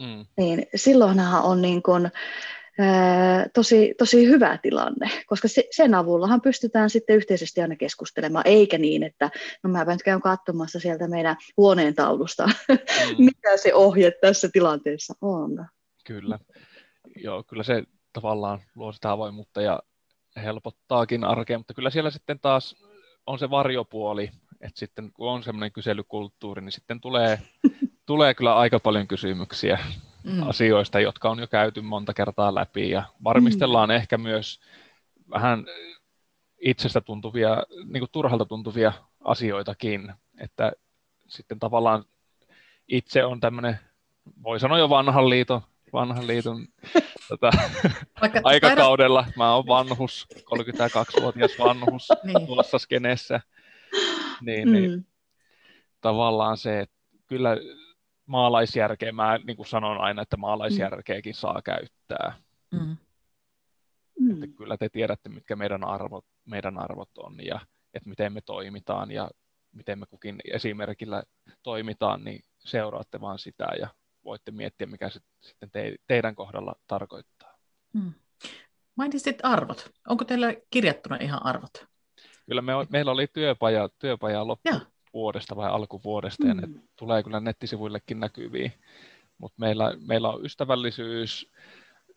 mm. 0.00 0.26
niin 0.36 0.66
silloinhan 0.74 1.42
on 1.42 1.62
niin 1.62 1.82
kuin, 1.82 2.10
tosi, 3.54 3.94
tosi 3.98 4.26
hyvä 4.26 4.58
tilanne, 4.58 5.10
koska 5.26 5.48
se, 5.48 5.64
sen 5.70 5.94
avullahan 5.94 6.40
pystytään 6.40 6.90
sitten 6.90 7.16
yhteisesti 7.16 7.60
aina 7.60 7.76
keskustelemaan, 7.76 8.46
eikä 8.46 8.78
niin, 8.78 9.02
että 9.02 9.30
no 9.62 9.70
mä 9.70 9.84
nyt 9.84 10.02
käyn 10.02 10.20
katsomassa 10.20 10.80
sieltä 10.80 11.08
meidän 11.08 11.36
huoneen 11.56 11.94
taulusta, 11.94 12.46
mm. 12.68 13.24
mitä 13.24 13.56
se 13.56 13.74
ohje 13.74 14.10
tässä 14.10 14.48
tilanteessa 14.52 15.14
on. 15.20 15.66
Kyllä, 16.06 16.38
joo, 17.16 17.42
kyllä 17.42 17.62
se 17.62 17.82
tavallaan 18.12 18.60
luo 18.74 18.92
sitä 18.92 19.10
avoimuutta 19.10 19.62
ja 19.62 19.80
helpottaakin 20.36 21.24
arkea, 21.24 21.58
mutta 21.58 21.74
kyllä 21.74 21.90
siellä 21.90 22.10
sitten 22.10 22.40
taas 22.40 22.76
on 23.26 23.38
se 23.38 23.50
varjopuoli, 23.50 24.30
että 24.60 24.78
sitten 24.78 25.12
kun 25.12 25.30
on 25.30 25.42
semmoinen 25.42 25.72
kyselykulttuuri, 25.72 26.62
niin 26.62 26.72
sitten 26.72 27.00
tulee, 27.00 27.38
tulee 28.06 28.34
kyllä 28.34 28.56
aika 28.56 28.80
paljon 28.80 29.08
kysymyksiä 29.08 29.78
mm. 30.24 30.48
asioista, 30.48 31.00
jotka 31.00 31.30
on 31.30 31.38
jo 31.38 31.46
käyty 31.46 31.80
monta 31.80 32.14
kertaa 32.14 32.54
läpi 32.54 32.90
ja 32.90 33.02
varmistellaan 33.24 33.88
mm. 33.88 33.94
ehkä 33.94 34.18
myös 34.18 34.60
vähän 35.30 35.66
itsestä 36.60 37.00
tuntuvia, 37.00 37.62
niin 37.84 38.00
kuin 38.00 38.10
turhalta 38.12 38.44
tuntuvia 38.44 38.92
asioitakin, 39.24 40.12
että 40.40 40.72
sitten 41.28 41.58
tavallaan 41.58 42.04
itse 42.88 43.24
on 43.24 43.40
tämmöinen, 43.40 43.78
voi 44.42 44.60
sanoa 44.60 44.78
jo 44.78 44.88
vanhan 44.88 45.30
liiton, 45.30 45.60
vanhan 45.92 46.26
liiton 46.26 46.66
tota, 47.28 47.50
aikakaudella. 48.44 49.26
Mä 49.36 49.54
oon 49.54 49.66
vanhus, 49.66 50.26
32-vuotias 50.34 51.50
vanhus 51.58 52.08
niin. 52.24 52.46
tuossa 52.46 52.78
skeneessä. 52.78 53.40
Niin, 54.40 54.68
mm. 54.68 54.72
niin, 54.72 55.06
tavallaan 56.00 56.56
se, 56.56 56.80
että 56.80 56.96
kyllä 57.26 57.56
maalaisjärkeä, 58.30 59.12
mä 59.12 59.38
niin 59.38 59.56
kuin 59.56 59.66
sanon 59.66 60.00
aina, 60.00 60.22
että 60.22 60.36
maalaisjärkeäkin 60.36 61.34
saa 61.34 61.62
käyttää. 61.64 62.32
Mm. 62.70 62.96
Mm. 64.20 64.30
Että 64.30 64.56
kyllä 64.56 64.76
te 64.76 64.88
tiedätte, 64.88 65.28
mitkä 65.28 65.56
meidän 65.56 65.84
arvot, 65.84 66.24
meidän 66.44 66.78
arvot 66.78 67.18
on 67.18 67.36
ja 67.44 67.60
että 67.94 68.08
miten 68.08 68.32
me 68.32 68.40
toimitaan 68.40 69.10
ja 69.10 69.30
miten 69.72 69.98
me 69.98 70.06
kukin 70.06 70.40
esimerkillä 70.52 71.22
toimitaan, 71.62 72.24
niin 72.24 72.40
seuraatte 72.58 73.20
vaan 73.20 73.38
sitä 73.38 73.68
ja 73.80 73.88
voitte 74.24 74.50
miettiä, 74.50 74.86
mikä 74.86 75.08
se 75.08 75.20
sitten 75.40 75.70
te, 75.70 75.94
teidän 76.06 76.34
kohdalla 76.34 76.74
tarkoittaa. 76.86 77.58
Mm. 77.92 78.12
Mainitsit 78.96 79.38
arvot. 79.42 79.90
Onko 80.08 80.24
teillä 80.24 80.54
kirjattuna 80.70 81.16
ihan 81.16 81.46
arvot? 81.46 81.86
Kyllä 82.46 82.62
me, 82.62 82.72
meillä 82.90 83.10
oli 83.10 83.26
työpaja, 83.26 83.88
työpaja 83.98 84.40
loppuvuodesta 85.10 85.56
vai 85.56 85.70
alkuvuodesta, 85.70 86.44
mm. 86.44 86.48
ja 86.48 86.54
ne 86.54 86.66
mm. 86.66 86.80
tulee 86.96 87.22
kyllä 87.22 87.40
nettisivuillekin 87.40 88.20
näkyviin. 88.20 88.72
Mutta 89.38 89.56
meillä, 89.58 89.94
meillä 90.06 90.28
on 90.28 90.44
ystävällisyys 90.44 91.50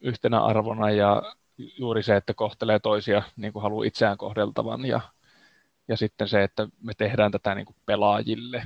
yhtenä 0.02 0.44
arvona 0.44 0.92
ja 0.92 1.36
juuri 1.58 2.04
se, 2.04 2.16
että 2.16 2.34
kohtelee 2.34 2.80
toisia 2.80 3.24
niin 3.36 3.54
kuin 3.54 3.64
haluaa 3.64 3.86
itseään 3.86 4.18
kohdeltavan 4.18 4.86
ja, 4.86 5.02
ja 5.88 5.98
sitten 5.98 6.28
se, 6.28 6.44
että 6.44 6.68
me 6.82 6.94
tehdään 6.94 7.32
tätä 7.32 7.56
niin 7.56 7.66
kuin 7.66 7.76
pelaajille. 7.86 8.64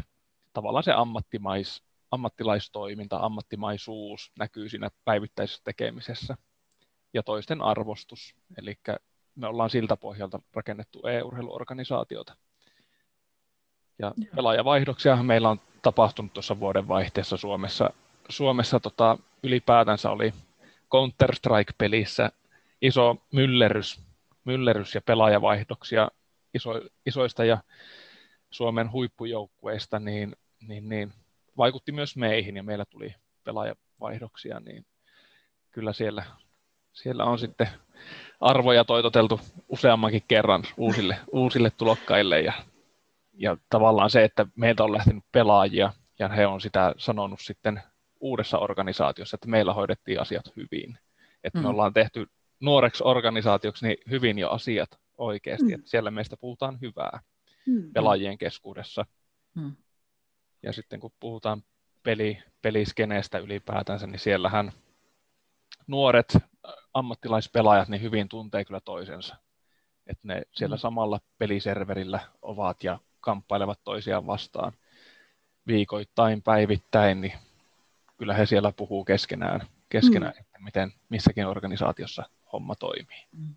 Tavallaan 0.53 0.83
se 0.83 0.91
ammattimais, 0.91 1.83
ammattilaistoiminta, 2.11 3.17
ammattimaisuus 3.17 4.31
näkyy 4.39 4.69
siinä 4.69 4.89
päivittäisessä 5.05 5.61
tekemisessä 5.63 6.37
ja 7.13 7.23
toisten 7.23 7.61
arvostus. 7.61 8.35
Eli 8.57 8.77
me 9.35 9.47
ollaan 9.47 9.69
siltä 9.69 9.97
pohjalta 9.97 10.39
rakennettu 10.53 11.07
e-urheiluorganisaatiota. 11.07 12.35
Ja 13.99 14.11
pelaajavaihdoksia 14.35 15.23
meillä 15.23 15.49
on 15.49 15.59
tapahtunut 15.81 16.33
tuossa 16.33 16.59
vuoden 16.59 16.87
vaihteessa 16.87 17.37
Suomessa. 17.37 17.89
Suomessa 18.29 18.79
tota, 18.79 19.17
ylipäätänsä 19.43 20.09
oli 20.09 20.33
Counter-Strike-pelissä 20.91 22.31
iso 22.81 23.15
myllerys, 23.33 24.01
myllerys 24.45 24.95
ja 24.95 25.01
pelaajavaihdoksia 25.01 26.07
iso, 26.53 26.81
isoista 27.05 27.45
ja 27.45 27.57
Suomen 28.51 28.91
huippujoukkueista, 28.91 29.99
niin, 29.99 30.35
niin, 30.67 30.89
niin 30.89 31.13
vaikutti 31.57 31.91
myös 31.91 32.17
meihin 32.17 32.55
ja 32.55 32.63
meillä 32.63 32.85
tuli 32.85 33.15
pelaajavaihdoksia, 33.43 34.59
niin 34.59 34.85
kyllä 35.71 35.93
siellä, 35.93 36.23
siellä 36.93 37.25
on 37.25 37.39
sitten 37.39 37.67
arvoja 38.41 38.85
toitoteltu 38.85 39.39
useammankin 39.69 40.23
kerran 40.27 40.63
uusille, 40.77 41.17
uusille 41.31 41.69
tulokkaille 41.69 42.41
ja, 42.41 42.53
ja 43.37 43.57
tavallaan 43.69 44.09
se, 44.09 44.23
että 44.23 44.45
meiltä 44.55 44.83
on 44.83 44.91
lähtenyt 44.91 45.23
pelaajia 45.31 45.93
ja 46.19 46.27
he 46.27 46.47
on 46.47 46.61
sitä 46.61 46.95
sanonut 46.97 47.39
sitten 47.41 47.81
uudessa 48.19 48.59
organisaatiossa, 48.59 49.35
että 49.35 49.47
meillä 49.47 49.73
hoidettiin 49.73 50.21
asiat 50.21 50.45
hyvin. 50.55 50.97
Että 51.43 51.59
mm. 51.59 51.63
me 51.63 51.69
ollaan 51.69 51.93
tehty 51.93 52.27
nuoreksi 52.59 53.03
organisaatioksi 53.03 53.87
niin 53.87 53.97
hyvin 54.09 54.39
jo 54.39 54.49
asiat 54.49 54.89
oikeasti, 55.17 55.67
mm. 55.67 55.73
että 55.73 55.89
siellä 55.89 56.11
meistä 56.11 56.37
puhutaan 56.37 56.81
hyvää 56.81 57.19
mm. 57.67 57.93
pelaajien 57.93 58.37
keskuudessa. 58.37 59.05
Mm. 59.55 59.75
Ja 60.63 60.73
sitten 60.73 60.99
kun 60.99 61.11
puhutaan 61.19 61.63
peli, 62.03 62.43
peliskeneestä 62.61 63.37
ylipäätänsä, 63.37 64.07
niin 64.07 64.19
siellähän 64.19 64.71
nuoret 65.87 66.37
ammattilaispelaajat 66.93 67.87
niin 67.87 68.01
hyvin 68.01 68.29
tuntee 68.29 68.65
kyllä 68.65 68.81
toisensa. 68.81 69.35
Että 70.07 70.27
ne 70.27 70.41
siellä 70.53 70.75
mm. 70.75 70.79
samalla 70.79 71.19
peliserverillä 71.37 72.19
ovat 72.41 72.83
ja 72.83 72.99
kamppailevat 73.19 73.79
toisiaan 73.83 74.27
vastaan 74.27 74.73
viikoittain, 75.67 76.41
päivittäin, 76.41 77.21
niin 77.21 77.33
kyllä 78.17 78.33
he 78.33 78.45
siellä 78.45 78.71
puhuu 78.71 79.05
keskenään, 79.05 79.67
keskenään 79.89 80.33
mm. 80.33 80.39
että 80.41 80.59
miten 80.59 80.93
missäkin 81.09 81.45
organisaatiossa 81.45 82.23
homma 82.53 82.75
toimii. 82.75 83.25
Mm. 83.31 83.55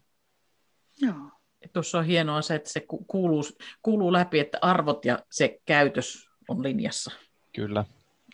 Joo. 1.01 1.31
Tuossa 1.73 1.99
on 1.99 2.05
hienoa 2.05 2.43
se, 2.43 2.55
että 2.55 2.71
se 2.71 2.87
kuuluu, 3.07 3.43
kuuluu 3.83 4.13
läpi, 4.13 4.39
että 4.39 4.59
arvot 4.63 5.05
ja 5.05 5.19
se 5.31 5.61
käytös 5.67 6.31
on 6.49 6.63
linjassa. 6.63 7.11
Kyllä. 7.55 7.85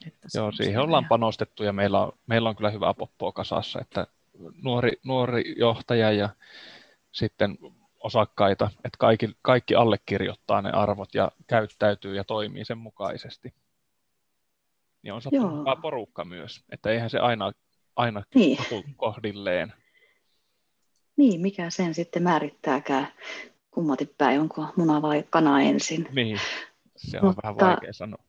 Että 0.06 0.28
Joo, 0.34 0.52
siihen 0.52 0.80
ollaan 0.80 1.02
ihan... 1.02 1.08
panostettu 1.08 1.62
ja 1.62 1.72
meillä 1.72 2.00
on, 2.00 2.12
meillä 2.26 2.48
on 2.48 2.56
kyllä 2.56 2.70
hyvä 2.70 2.94
poppoa 2.94 3.32
kasassa, 3.32 3.80
että 3.80 4.06
nuori, 4.62 4.92
nuori 5.04 5.54
johtaja 5.58 6.12
ja 6.12 6.28
sitten 7.12 7.58
osakkaita, 8.06 8.70
että 8.76 8.96
kaikki, 8.98 9.36
kaikki 9.42 9.74
allekirjoittaa 9.74 10.62
ne 10.62 10.70
arvot 10.70 11.14
ja 11.14 11.32
käyttäytyy 11.46 12.16
ja 12.16 12.24
toimii 12.24 12.64
sen 12.64 12.78
mukaisesti. 12.78 13.54
Niin 15.02 15.12
on 15.12 15.22
sattunut 15.22 15.80
porukka 15.82 16.24
myös, 16.24 16.64
että 16.72 16.90
eihän 16.90 17.10
se 17.10 17.18
aina, 17.18 17.52
aina 17.96 18.22
niin. 18.34 18.58
kohdilleen. 18.96 19.72
Niin, 21.16 21.40
mikä 21.40 21.70
sen 21.70 21.94
sitten 21.94 22.22
määrittääkään 22.22 23.08
kummatin 23.70 24.14
päin, 24.18 24.40
onko 24.40 24.66
muna 24.76 25.02
vai 25.02 25.24
kana 25.30 25.60
ensin. 25.60 26.08
Niin, 26.12 26.40
se 26.96 27.18
on 27.20 27.26
mutta, 27.26 27.42
vähän 27.42 27.56
vaikea 27.56 27.92
sanoa. 27.92 28.22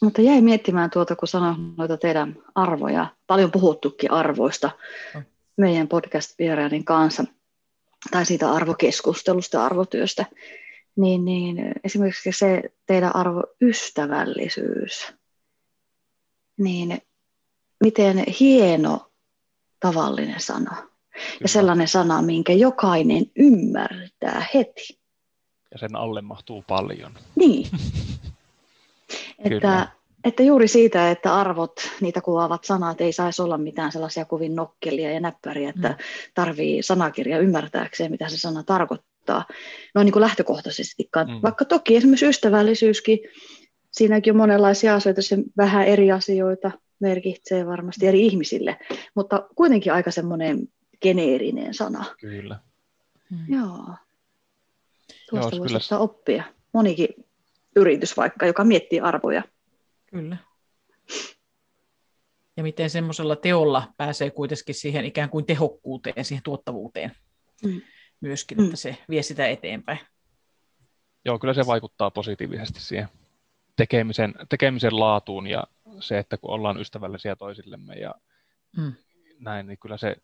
Mutta 0.00 0.22
jäi 0.22 0.40
miettimään 0.40 0.90
tuota, 0.90 1.16
kun 1.16 1.28
sanoin 1.28 1.56
noita 1.76 1.96
teidän 1.96 2.36
arvoja. 2.54 3.06
Paljon 3.26 3.50
puhuttukin 3.50 4.10
arvoista 4.10 4.70
no. 5.14 5.22
meidän 5.56 5.88
podcast-vieraiden 5.88 6.84
kanssa, 6.84 7.24
tai 8.10 8.26
siitä 8.26 8.52
arvokeskustelusta, 8.52 9.64
arvotyöstä. 9.64 10.26
Niin, 10.96 11.24
niin 11.24 11.72
esimerkiksi 11.84 12.32
se 12.32 12.62
teidän 12.86 13.16
arvo 13.16 13.42
ystävällisyys, 13.60 15.12
niin 16.56 16.98
miten 17.80 18.24
hieno 18.40 19.10
tavallinen 19.80 20.40
sana 20.40 20.88
ja 21.40 21.48
sellainen 21.48 21.88
sana, 21.88 22.22
minkä 22.22 22.52
jokainen 22.52 23.26
ymmärtää 23.36 24.46
heti. 24.54 25.00
Ja 25.70 25.78
sen 25.78 25.96
alle 25.96 26.22
mahtuu 26.22 26.64
paljon. 26.68 27.14
Niin. 27.36 27.70
että, 29.38 29.88
että 30.24 30.42
juuri 30.42 30.68
siitä, 30.68 31.10
että 31.10 31.34
arvot, 31.34 31.72
niitä 32.00 32.20
kuvaavat 32.20 32.64
sanat, 32.64 33.00
ei 33.00 33.12
saisi 33.12 33.42
olla 33.42 33.58
mitään 33.58 33.92
sellaisia 33.92 34.24
kovin 34.24 34.56
nokkelia 34.56 35.12
ja 35.12 35.20
näppäriä, 35.20 35.68
että 35.68 35.88
mm. 35.88 35.94
tarvii 36.34 36.82
sanakirja 36.82 37.38
ymmärtääkseen, 37.38 38.10
mitä 38.10 38.28
se 38.28 38.38
sana 38.38 38.62
tarkoittaa. 38.62 39.44
Noin 39.94 40.04
niin 40.04 40.12
kuin 40.12 40.20
lähtökohtaisesti. 40.20 41.08
Mm. 41.16 41.42
Vaikka 41.42 41.64
toki 41.64 41.96
esimerkiksi 41.96 42.26
ystävällisyyskin, 42.26 43.18
siinäkin 43.92 44.32
on 44.32 44.36
monenlaisia 44.36 44.94
asioita, 44.94 45.22
se 45.22 45.38
vähän 45.56 45.86
eri 45.86 46.12
asioita 46.12 46.70
merkitsee 47.00 47.66
varmasti 47.66 48.06
eri 48.06 48.26
ihmisille, 48.26 48.76
mutta 49.14 49.48
kuitenkin 49.56 49.92
aika 49.92 50.10
semmoinen 50.10 50.68
geneerinen 51.02 51.74
sana. 51.74 52.04
Kyllä. 52.20 52.60
Hmm. 53.30 53.54
Joo. 53.54 53.94
Tuosta 55.30 55.58
voisi 55.58 55.88
kyllä... 55.88 56.00
oppia. 56.00 56.44
Monikin 56.72 57.08
yritys 57.76 58.16
vaikka, 58.16 58.46
joka 58.46 58.64
miettii 58.64 59.00
arvoja. 59.00 59.42
Kyllä. 60.14 60.36
Ja 62.56 62.62
miten 62.62 62.90
semmoisella 62.90 63.36
teolla 63.36 63.92
pääsee 63.96 64.30
kuitenkin 64.30 64.74
siihen 64.74 65.04
ikään 65.04 65.30
kuin 65.30 65.46
tehokkuuteen, 65.46 66.24
siihen 66.24 66.42
tuottavuuteen 66.42 67.12
mm. 67.64 67.82
myöskin, 68.20 68.64
että 68.64 68.76
se 68.76 68.98
vie 69.10 69.22
sitä 69.22 69.46
eteenpäin. 69.46 69.98
Joo, 71.24 71.38
kyllä 71.38 71.54
se 71.54 71.66
vaikuttaa 71.66 72.10
positiivisesti 72.10 72.80
siihen 72.80 73.08
tekemisen, 73.76 74.34
tekemisen 74.48 75.00
laatuun 75.00 75.46
ja 75.46 75.64
se, 76.00 76.18
että 76.18 76.36
kun 76.36 76.50
ollaan 76.50 76.80
ystävällisiä 76.80 77.36
toisillemme 77.36 77.94
ja 77.94 78.14
mm. 78.76 78.92
näin, 79.38 79.66
niin 79.66 79.78
kyllä 79.78 79.96
se 79.96 80.16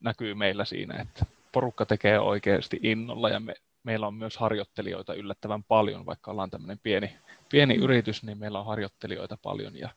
näkyy 0.00 0.34
meillä 0.34 0.64
siinä, 0.64 1.00
että 1.00 1.26
porukka 1.52 1.86
tekee 1.86 2.20
oikeasti 2.20 2.80
innolla 2.82 3.28
ja 3.28 3.40
me, 3.40 3.54
meillä 3.88 4.06
on 4.06 4.14
myös 4.14 4.36
harjoittelijoita 4.36 5.14
yllättävän 5.14 5.64
paljon, 5.64 6.06
vaikka 6.06 6.30
ollaan 6.30 6.50
tämmöinen 6.50 6.78
pieni, 6.82 7.16
pieni 7.50 7.76
mm. 7.76 7.82
yritys, 7.82 8.22
niin 8.22 8.38
meillä 8.38 8.60
on 8.60 8.66
harjoittelijoita 8.66 9.38
paljon 9.42 9.76
ja 9.76 9.88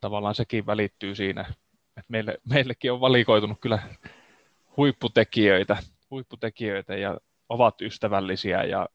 tavallaan 0.00 0.34
sekin 0.34 0.66
välittyy 0.66 1.14
siinä, 1.14 1.40
että 1.96 2.08
meille, 2.08 2.38
meillekin 2.48 2.92
on 2.92 3.00
valikoitunut 3.00 3.60
kyllä 3.60 3.78
huipputekijöitä, 4.76 5.76
huipputekijöitä 6.10 6.96
ja 6.96 7.18
ovat 7.48 7.82
ystävällisiä 7.82 8.64
ja 8.64 8.88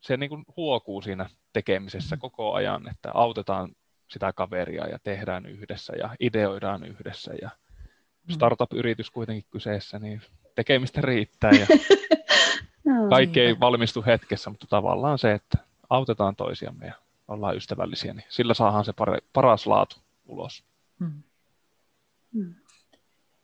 se 0.00 0.16
niin 0.16 0.30
kuin 0.30 0.44
huokuu 0.56 1.02
siinä 1.02 1.30
tekemisessä 1.52 2.16
mm. 2.16 2.20
koko 2.20 2.52
ajan, 2.52 2.88
että 2.88 3.10
autetaan 3.14 3.70
sitä 4.08 4.32
kaveria 4.32 4.86
ja 4.86 4.98
tehdään 5.02 5.46
yhdessä 5.46 5.92
ja 5.96 6.16
ideoidaan 6.20 6.84
yhdessä 6.84 7.32
ja 7.42 7.50
Mm. 8.28 8.34
startup-yritys 8.34 9.10
kuitenkin 9.10 9.44
kyseessä, 9.50 9.98
niin 9.98 10.22
tekemistä 10.54 11.00
riittää 11.00 11.50
ja 11.50 11.66
no, 12.84 13.08
kaikki 13.08 13.40
ei 13.40 13.60
valmistu 13.60 14.04
hetkessä, 14.06 14.50
mutta 14.50 14.66
tavallaan 14.66 15.18
se, 15.18 15.32
että 15.32 15.58
autetaan 15.90 16.36
toisiamme 16.36 16.86
ja 16.86 16.94
ollaan 17.28 17.56
ystävällisiä, 17.56 18.14
niin 18.14 18.24
sillä 18.28 18.54
saadaan 18.54 18.84
se 18.84 18.92
paras 19.32 19.66
laatu 19.66 19.96
ulos. 20.26 20.64
Hmm. 21.00 21.22
Hmm. 22.34 22.54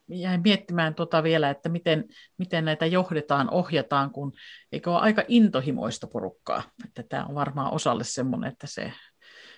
Jäin 0.09 0.40
miettimään 0.44 0.94
tuota 0.94 1.22
vielä, 1.22 1.51
että 1.51 1.68
miten, 1.68 2.05
miten 2.38 2.64
näitä 2.64 2.87
johdetaan, 2.87 3.51
ohjataan, 3.51 4.11
kun 4.11 4.33
eikö 4.72 4.90
ole 4.90 5.01
aika 5.01 5.22
intohimoista 5.29 6.07
porukkaa. 6.07 6.62
Että 6.85 7.03
tämä 7.03 7.25
on 7.25 7.35
varmaan 7.35 7.72
osalle 7.72 8.05
semmoinen, 8.05 8.53
että 8.53 8.66
se, 8.66 8.92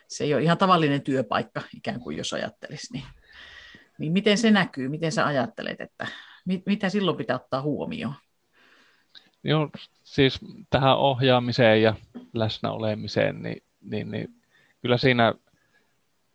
se 0.08 0.24
ei 0.24 0.34
ole 0.34 0.42
ihan 0.42 0.58
tavallinen 0.58 1.02
työpaikka, 1.02 1.62
ikään 1.76 2.00
kuin 2.00 2.16
jos 2.16 2.32
ajattelisi. 2.32 2.92
Niin 2.92 3.04
niin 3.98 4.12
miten 4.12 4.38
se 4.38 4.50
näkyy? 4.50 4.88
Miten 4.88 5.12
sä 5.12 5.26
ajattelet, 5.26 5.80
että 5.80 6.06
Mitä 6.66 6.88
silloin 6.88 7.16
pitää 7.16 7.36
ottaa 7.36 7.62
huomioon? 7.62 8.14
Joo, 9.44 9.70
siis 10.04 10.40
tähän 10.70 10.98
ohjaamiseen 10.98 11.82
ja 11.82 11.94
läsnä 12.32 12.70
olemiseen, 12.70 13.42
niin, 13.42 13.62
niin, 13.80 14.10
niin 14.10 14.28
kyllä 14.80 14.98
siinä 14.98 15.34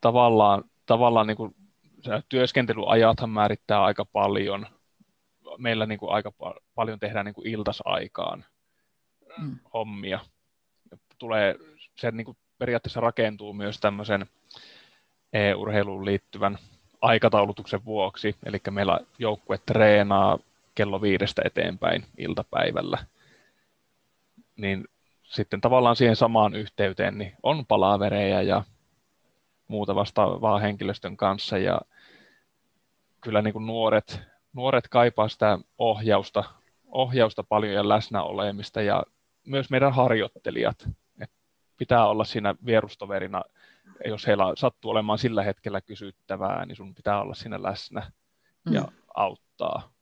tavallaan, 0.02 0.64
tavallaan 0.86 1.28
niin 1.28 1.38
kuin 1.38 1.56
työskentelyajathan 2.30 3.30
määrittää 3.30 3.84
aika 3.84 4.06
paljon. 4.06 4.68
Meillä 5.58 5.86
niin 5.86 6.00
kuin 6.00 6.12
aika 6.12 6.32
pa- 6.44 6.62
paljon 6.76 7.00
tehdään 7.00 7.26
niin 7.26 7.36
kuin 7.36 7.48
iltasaikaan 7.48 8.46
mm. 9.38 9.60
hommia. 9.74 10.20
Tulee, 11.18 11.56
se 11.96 12.12
niin 12.12 12.26
kuin 12.26 12.38
periaatteessa 12.58 13.00
rakentuu 13.00 13.54
myös 13.54 13.80
tämmöisen 13.80 14.26
e-urheiluun 15.34 16.06
liittyvän 16.06 16.58
aikataulutuksen 17.02 17.86
vuoksi. 17.86 18.36
Eli 18.46 18.62
meillä 18.72 19.00
joukkue 19.20 19.60
treenaa 19.66 20.40
kello 20.76 21.02
viidestä 21.02 21.42
eteenpäin 21.46 22.06
iltapäivällä. 22.18 22.98
Niin 24.56 24.88
sitten 25.24 25.62
tavallaan 25.62 25.96
siihen 25.96 26.16
samaan 26.16 26.56
yhteyteen 26.56 27.18
niin 27.18 27.34
on 27.44 27.66
palavereja 27.66 28.42
ja 28.42 28.64
muuta 29.68 29.96
vastaavaa 29.96 30.60
henkilöstön 30.60 31.18
kanssa 31.18 31.58
ja 31.58 31.82
kyllä 33.22 33.42
niin 33.42 33.54
kuin 33.54 33.66
nuoret, 33.66 34.20
nuoret 34.54 34.88
kaipaa 34.88 35.28
sitä 35.28 35.60
ohjausta, 35.78 36.44
ohjausta 36.86 37.44
paljon 37.44 37.74
ja 37.74 37.90
läsnä 37.90 38.24
olemista 38.24 38.82
ja 38.82 39.04
myös 39.48 39.70
meidän 39.70 39.94
harjoittelijat. 39.94 40.90
Et 41.22 41.32
pitää 41.78 42.08
olla 42.08 42.24
siinä 42.24 42.56
vierustoverina, 42.66 43.44
jos 44.06 44.28
heillä 44.28 44.44
sattuu 44.58 44.92
olemaan 44.92 45.20
sillä 45.20 45.44
hetkellä 45.44 45.82
kysyttävää, 45.82 46.66
niin 46.66 46.76
sun 46.76 46.96
pitää 46.96 47.22
olla 47.22 47.34
siinä 47.34 47.64
läsnä 47.64 48.12
mm. 48.66 48.74
ja 48.74 48.86
auttaa. 49.16 49.94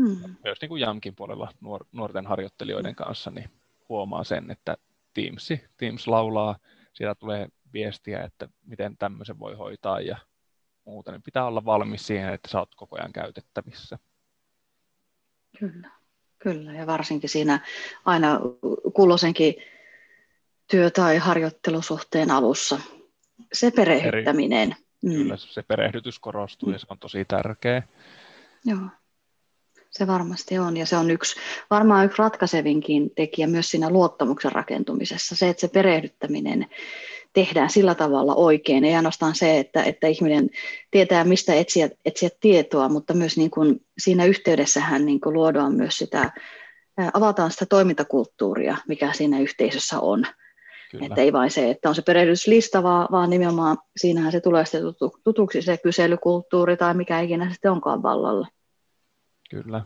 Mm. 0.00 0.36
Myös 0.44 0.60
niin 0.60 0.68
kuin 0.68 0.80
Jamkin 0.80 1.14
puolella 1.14 1.52
nuor- 1.60 1.86
nuorten 1.92 2.26
harjoittelijoiden 2.26 2.94
kanssa 2.94 3.30
niin 3.30 3.50
huomaa 3.88 4.24
sen, 4.24 4.50
että 4.50 4.76
Teams, 5.14 5.48
Teams 5.76 6.06
laulaa, 6.06 6.56
siellä 6.92 7.14
tulee 7.14 7.48
viestiä, 7.72 8.22
että 8.22 8.48
miten 8.66 8.96
tämmöisen 8.96 9.38
voi 9.38 9.54
hoitaa 9.54 10.00
ja 10.00 10.16
muuta, 10.84 11.12
niin 11.12 11.22
pitää 11.22 11.46
olla 11.46 11.64
valmis 11.64 12.06
siihen, 12.06 12.34
että 12.34 12.48
sä 12.48 12.58
oot 12.58 12.74
koko 12.74 12.96
ajan 12.96 13.12
käytettävissä. 13.12 13.98
Kyllä, 15.58 15.90
kyllä. 16.38 16.72
Ja 16.72 16.86
varsinkin 16.86 17.30
siinä 17.30 17.66
aina 18.04 18.40
kulloisenkin 18.94 19.54
työ- 20.70 20.90
tai 20.90 21.16
harjoittelusuhteen 21.16 22.30
alussa 22.30 22.80
se 23.52 23.70
perehdyttäminen. 23.70 24.70
Eri, 24.70 24.80
mm. 25.02 25.22
Kyllä, 25.22 25.36
se 25.36 25.62
perehdytys 25.62 26.18
korostuu 26.18 26.68
mm. 26.68 26.72
ja 26.72 26.78
se 26.78 26.86
on 26.90 26.98
tosi 26.98 27.24
tärkeä. 27.24 27.82
Joo, 28.64 28.80
se 29.90 30.06
varmasti 30.06 30.58
on. 30.58 30.76
Ja 30.76 30.86
se 30.86 30.96
on 30.96 31.10
yksi, 31.10 31.36
varmaan 31.70 32.06
yksi 32.06 32.18
ratkaisevinkin 32.18 33.10
tekijä 33.14 33.46
myös 33.46 33.70
siinä 33.70 33.90
luottamuksen 33.90 34.52
rakentumisessa. 34.52 35.36
Se, 35.36 35.48
että 35.48 35.60
se 35.60 35.68
perehdyttäminen 35.68 36.66
tehdään 37.32 37.70
sillä 37.70 37.94
tavalla 37.94 38.34
oikein. 38.34 38.84
Ei 38.84 38.94
ainoastaan 38.94 39.34
se, 39.34 39.58
että, 39.58 39.82
että 39.82 40.06
ihminen 40.06 40.50
tietää, 40.90 41.24
mistä 41.24 41.54
etsiä, 41.54 41.90
etsiä 42.04 42.28
tietoa, 42.40 42.88
mutta 42.88 43.14
myös 43.14 43.36
niin 43.36 43.50
kuin 43.50 43.84
siinä 43.98 44.24
yhteydessähän 44.24 45.06
niin 45.06 45.20
kuin 45.20 45.34
luodaan 45.34 45.74
myös 45.74 45.98
sitä, 45.98 46.32
avataan 47.12 47.50
sitä 47.50 47.66
toimintakulttuuria, 47.66 48.76
mikä 48.88 49.12
siinä 49.12 49.40
yhteisössä 49.40 50.00
on. 50.00 50.26
Kyllä. 50.90 51.06
Että 51.06 51.20
ei 51.20 51.32
vain 51.32 51.50
se, 51.50 51.70
että 51.70 51.88
on 51.88 51.94
se 51.94 52.02
perehdytyslista, 52.02 52.82
vaan, 52.82 53.08
vaan 53.10 53.30
nimenomaan 53.30 53.78
siinähän 53.96 54.32
se 54.32 54.40
tulee 54.40 54.64
sitten 54.64 54.82
tutuksi 55.24 55.62
se 55.62 55.76
kyselykulttuuri 55.76 56.76
tai 56.76 56.94
mikä 56.94 57.20
ikinä 57.20 57.50
sitten 57.52 57.72
onkaan 57.72 58.02
vallalla. 58.02 58.46
Kyllä. 59.50 59.82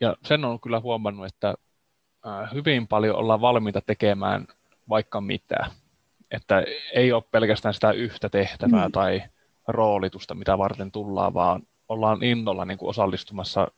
Ja 0.00 0.16
sen 0.24 0.44
on 0.44 0.60
kyllä 0.60 0.80
huomannut, 0.80 1.26
että 1.26 1.54
hyvin 2.54 2.88
paljon 2.88 3.16
ollaan 3.16 3.40
valmiita 3.40 3.80
tekemään 3.80 4.46
vaikka 4.88 5.20
mitä 5.20 5.70
että 6.30 6.64
ei 6.92 7.12
ole 7.12 7.22
pelkästään 7.30 7.74
sitä 7.74 7.92
yhtä 7.92 8.28
tehtävää 8.28 8.88
mm. 8.88 8.92
tai 8.92 9.22
roolitusta, 9.68 10.34
mitä 10.34 10.58
varten 10.58 10.92
tullaan, 10.92 11.34
vaan 11.34 11.62
ollaan 11.88 12.22
innolla 12.22 12.64
niin 12.64 12.78
kuin 12.78 12.88
osallistumassa 12.88 13.68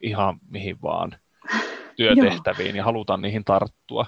ihan 0.00 0.38
mihin 0.50 0.82
vaan 0.82 1.16
työtehtäviin 1.96 2.76
ja 2.76 2.84
halutaan 2.84 3.22
niihin 3.22 3.44
tarttua. 3.44 4.06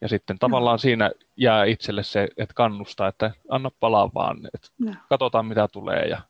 Ja 0.00 0.08
sitten 0.08 0.38
tavallaan 0.38 0.78
siinä 0.78 1.10
jää 1.36 1.64
itselle 1.64 2.02
se, 2.02 2.28
että 2.36 2.54
kannustaa, 2.54 3.08
että 3.08 3.30
anna 3.48 3.70
palaa 3.80 4.10
vaan, 4.14 4.38
että 4.54 4.68
no. 4.78 4.94
katsotaan 5.08 5.46
mitä 5.46 5.68
tulee. 5.68 6.08
Ja, 6.08 6.20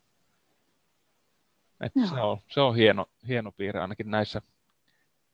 että 1.81 2.01
se, 2.07 2.15
on, 2.15 2.39
se 2.49 2.61
on 2.61 2.77
hieno, 2.77 3.07
hieno 3.29 3.53
piirre 3.53 3.81
ainakin 3.81 4.11
näissä 4.11 4.43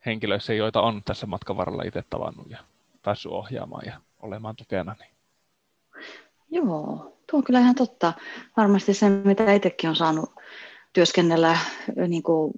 henkilöissä, 0.07 0.55
joita 0.55 0.81
on 0.81 1.03
tässä 1.05 1.27
matkan 1.27 1.57
varrella 1.57 1.83
itse 1.83 2.05
tavannut 2.11 2.51
ja 2.51 2.59
päässyt 3.03 3.33
ohjaamaan 3.33 3.83
ja 3.87 4.01
olemaan 4.21 4.57
tukena. 4.57 4.97
Niin. 4.99 5.11
Joo, 6.51 7.17
tuo 7.31 7.39
on 7.39 7.45
kyllä 7.45 7.61
ihan 7.61 7.75
totta. 7.75 8.13
Varmasti 8.57 8.95
se, 8.95 9.09
mitä 9.09 9.53
itsekin 9.53 9.91
on 9.91 9.97
saanut 9.97 10.35
työskennellä 10.93 11.59
niin 12.09 12.23
kuin 12.23 12.53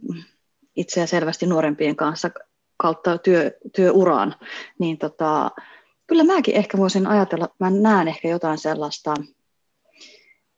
itseä 0.76 1.06
selvästi 1.06 1.46
nuorempien 1.46 1.96
kanssa 1.96 2.30
kautta 2.76 3.18
työ, 3.18 3.50
työuraan, 3.76 4.34
niin 4.78 4.98
tota, 4.98 5.50
kyllä 6.06 6.24
mäkin 6.24 6.56
ehkä 6.56 6.78
voisin 6.78 7.06
ajatella, 7.06 7.48
mä 7.60 7.70
näen 7.70 8.08
ehkä 8.08 8.28
jotain 8.28 8.58
sellaista, 8.58 9.14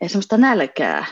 sellaista 0.07 0.37
nälkää 0.37 1.07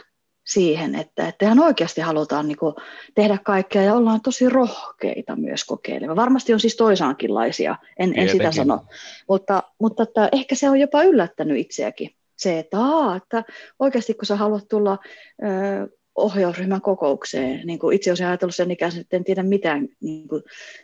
siihen, 0.44 0.94
että, 0.94 1.28
että 1.28 1.44
ihan 1.44 1.58
oikeasti 1.58 2.00
halutaan 2.00 2.48
niin 2.48 2.58
kuin, 2.58 2.74
tehdä 3.14 3.38
kaikkea 3.44 3.82
ja 3.82 3.94
ollaan 3.94 4.20
tosi 4.20 4.48
rohkeita 4.48 5.36
myös 5.36 5.64
kokeilemaan. 5.64 6.16
Varmasti 6.16 6.52
on 6.52 6.60
siis 6.60 6.76
toisaankinlaisia, 6.76 7.76
en, 7.98 8.18
en 8.18 8.28
sitä 8.28 8.52
sano, 8.52 8.84
mutta, 9.28 9.62
mutta 9.80 10.02
että 10.02 10.28
ehkä 10.32 10.54
se 10.54 10.70
on 10.70 10.80
jopa 10.80 11.02
yllättänyt 11.02 11.58
itseäkin 11.58 12.10
se, 12.36 12.58
että, 12.58 12.78
aa, 12.80 13.16
että 13.16 13.44
oikeasti 13.78 14.14
kun 14.14 14.26
sä 14.26 14.36
haluat 14.36 14.68
tulla 14.68 14.98
ö, 15.42 15.88
ohjausryhmän 16.14 16.80
kokoukseen, 16.80 17.66
niin 17.66 17.78
kuin 17.78 17.96
itse 17.96 18.10
olisin 18.10 18.26
ajatellut 18.26 18.54
sen 18.54 18.70
ikäisen, 18.70 19.00
että 19.00 19.16
en 19.16 19.24
tiedä 19.24 19.42
mitään 19.42 19.88
niin 20.00 20.28
kuin, 20.28 20.42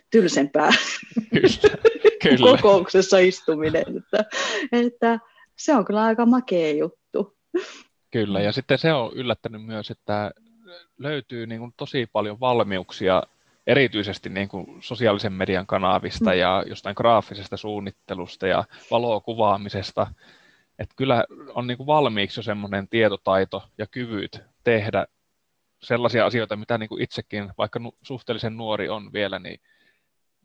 tylsempää 0.09 0.69
kyllä, 1.29 1.77
kyllä. 2.23 2.51
kokouksessa 2.51 3.17
istuminen, 3.17 3.85
että, 3.97 4.25
että 4.71 5.19
se 5.57 5.75
on 5.75 5.85
kyllä 5.85 6.03
aika 6.03 6.25
makea 6.25 6.73
juttu. 6.73 7.37
Kyllä, 8.11 8.41
ja 8.41 8.51
sitten 8.51 8.77
se 8.77 8.93
on 8.93 9.13
yllättänyt 9.13 9.65
myös, 9.65 9.91
että 9.91 10.31
löytyy 10.97 11.47
niin 11.47 11.59
kuin 11.59 11.73
tosi 11.77 12.07
paljon 12.13 12.39
valmiuksia 12.39 13.23
erityisesti 13.67 14.29
niin 14.29 14.49
kuin 14.49 14.77
sosiaalisen 14.79 15.33
median 15.33 15.67
kanavista 15.67 16.31
mm. 16.31 16.37
ja 16.37 16.63
jostain 16.67 16.95
graafisesta 16.97 17.57
suunnittelusta 17.57 18.47
ja 18.47 18.63
valokuvaamisesta. 18.91 20.07
Että 20.79 20.95
kyllä 20.97 21.25
on 21.53 21.67
niin 21.67 21.77
kuin 21.77 21.87
valmiiksi 21.87 22.39
jo 22.39 22.43
semmoinen 22.43 22.87
tietotaito 22.87 23.63
ja 23.77 23.87
kyvyt 23.87 24.41
tehdä 24.63 25.05
sellaisia 25.83 26.25
asioita, 26.25 26.55
mitä 26.55 26.77
niin 26.77 26.89
kuin 26.89 27.01
itsekin, 27.03 27.51
vaikka 27.57 27.79
nu- 27.79 27.95
suhteellisen 28.01 28.57
nuori 28.57 28.89
on 28.89 29.13
vielä, 29.13 29.39
niin 29.39 29.59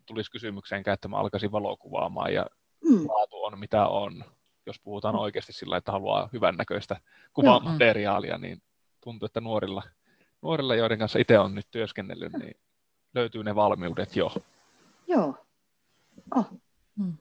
tulisi 0.06 0.30
kysymykseen, 0.30 0.82
että 0.86 1.08
mä 1.08 1.16
alkaisin 1.16 1.52
valokuvaamaan 1.52 2.34
ja 2.34 2.46
mm. 2.84 3.08
laatu 3.08 3.44
on 3.44 3.58
mitä 3.58 3.86
on 3.86 4.24
jos 4.66 4.80
puhutaan 4.80 5.16
oikeasti 5.16 5.52
sillä, 5.52 5.76
että 5.76 5.92
haluaa 5.92 6.28
hyvännäköistä 6.32 7.00
kuvamateriaalia, 7.32 8.38
niin 8.38 8.62
tuntuu, 9.00 9.26
että 9.26 9.40
nuorilla, 9.40 9.82
nuorilla, 10.42 10.74
joiden 10.74 10.98
kanssa 10.98 11.18
itse 11.18 11.38
on 11.38 11.54
nyt 11.54 11.66
työskennellyt, 11.70 12.32
niin 12.32 12.60
löytyy 13.14 13.44
ne 13.44 13.54
valmiudet 13.54 14.16
jo. 14.16 14.32
Joo. 15.06 15.46
Oh. 16.36 16.46
Hmm. 16.98 17.16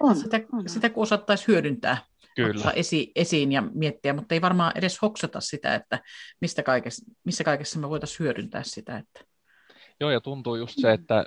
On, 0.00 0.16
sitä, 0.16 0.40
on. 0.52 0.68
sitä 0.68 0.90
kun 0.90 1.02
osattaisi 1.02 1.48
hyödyntää, 1.48 1.98
Kyllä. 2.36 2.56
ottaa 2.56 2.72
esi, 2.72 3.12
esiin 3.16 3.52
ja 3.52 3.62
miettiä, 3.74 4.12
mutta 4.12 4.34
ei 4.34 4.40
varmaan 4.40 4.72
edes 4.74 5.02
hoksata 5.02 5.40
sitä, 5.40 5.74
että 5.74 6.00
mistä 6.40 6.62
kaikessa, 6.62 7.06
missä 7.24 7.44
kaikessa 7.44 7.78
me 7.78 7.88
voitaisiin 7.88 8.18
hyödyntää 8.18 8.62
sitä. 8.62 8.96
Että... 8.96 9.20
Joo, 10.00 10.10
ja 10.10 10.20
tuntuu 10.20 10.56
just 10.56 10.74
se, 10.80 10.92
että 10.92 11.24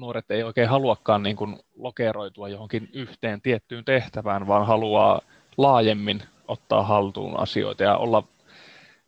nuoret 0.00 0.30
ei 0.30 0.42
oikein 0.42 0.68
haluakaan 0.68 1.22
niin 1.22 1.36
kuin 1.36 1.58
lokeroitua 1.76 2.48
johonkin 2.48 2.88
yhteen 2.92 3.40
tiettyyn 3.40 3.84
tehtävään, 3.84 4.46
vaan 4.46 4.66
haluaa 4.66 5.20
laajemmin 5.56 6.22
ottaa 6.48 6.82
haltuun 6.82 7.40
asioita 7.40 7.82
ja 7.82 7.96
olla 7.96 8.28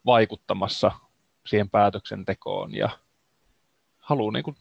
vaikuttamassa 0.06 0.92
siihen 1.46 1.70
päätöksentekoon 1.70 2.74
ja 2.74 2.88
haluaa 3.98 4.32
niin 4.32 4.44
kuin 4.44 4.56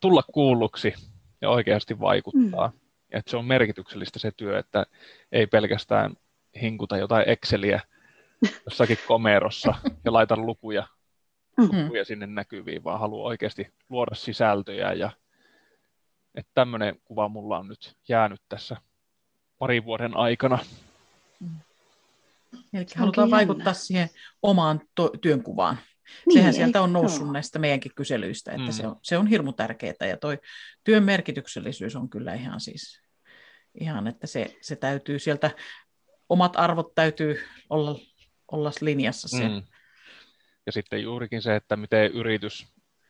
tulla 0.00 0.22
kuulluksi 0.32 0.94
ja 1.40 1.50
oikeasti 1.50 2.00
vaikuttaa. 2.00 2.68
Mm. 2.68 2.78
Ja 3.12 3.18
että 3.18 3.30
se 3.30 3.36
on 3.36 3.44
merkityksellistä 3.44 4.18
se 4.18 4.32
työ, 4.36 4.58
että 4.58 4.86
ei 5.32 5.46
pelkästään 5.46 6.14
hinkuta 6.60 6.96
jotain 6.96 7.28
Exceliä 7.28 7.80
jossakin 8.64 8.98
komerossa 9.08 9.74
ja 10.04 10.12
laita 10.12 10.36
lukuja, 10.36 10.86
mm-hmm. 11.56 11.84
lukuja 11.84 12.04
sinne 12.04 12.26
näkyviin, 12.26 12.84
vaan 12.84 13.00
haluaa 13.00 13.28
oikeasti 13.28 13.72
luoda 13.88 14.14
sisältöjä 14.14 14.92
ja 14.92 15.10
että 16.36 16.50
tämmöinen 16.54 16.96
kuva 17.04 17.28
mulla 17.28 17.58
on 17.58 17.68
nyt 17.68 17.96
jäänyt 18.08 18.42
tässä 18.48 18.76
parin 19.58 19.84
vuoden 19.84 20.16
aikana. 20.16 20.58
Eli 22.72 22.86
halutaan 22.96 23.24
jännä. 23.24 23.36
vaikuttaa 23.36 23.74
siihen 23.74 24.08
omaan 24.42 24.80
to- 24.94 25.12
työnkuvaan. 25.20 25.78
Niin, 26.26 26.38
Sehän 26.38 26.54
sieltä 26.54 26.82
on 26.82 26.92
noussut 26.92 27.22
joo. 27.22 27.32
näistä 27.32 27.58
meidänkin 27.58 27.92
kyselyistä, 27.94 28.52
että 28.52 28.66
mm. 28.66 28.72
se, 28.72 28.86
on, 28.86 28.96
se 29.02 29.18
on 29.18 29.26
hirmu 29.26 29.52
tärkeää 29.52 30.06
ja 30.08 30.16
toi 30.16 30.38
työn 30.84 31.04
merkityksellisyys 31.04 31.96
on 31.96 32.10
kyllä 32.10 32.34
ihan 32.34 32.60
siis, 32.60 33.00
ihan, 33.80 34.06
että 34.06 34.26
se, 34.26 34.56
se 34.60 34.76
täytyy 34.76 35.18
sieltä, 35.18 35.50
omat 36.28 36.56
arvot 36.56 36.94
täytyy 36.94 37.40
olla, 37.70 37.98
olla 38.52 38.72
linjassa 38.80 39.28
siellä. 39.28 39.60
Mm. 39.60 39.66
Ja 40.66 40.72
sitten 40.72 41.02
juurikin 41.02 41.42
se, 41.42 41.56
että 41.56 41.76
miten 41.76 42.12
yritys 42.12 42.66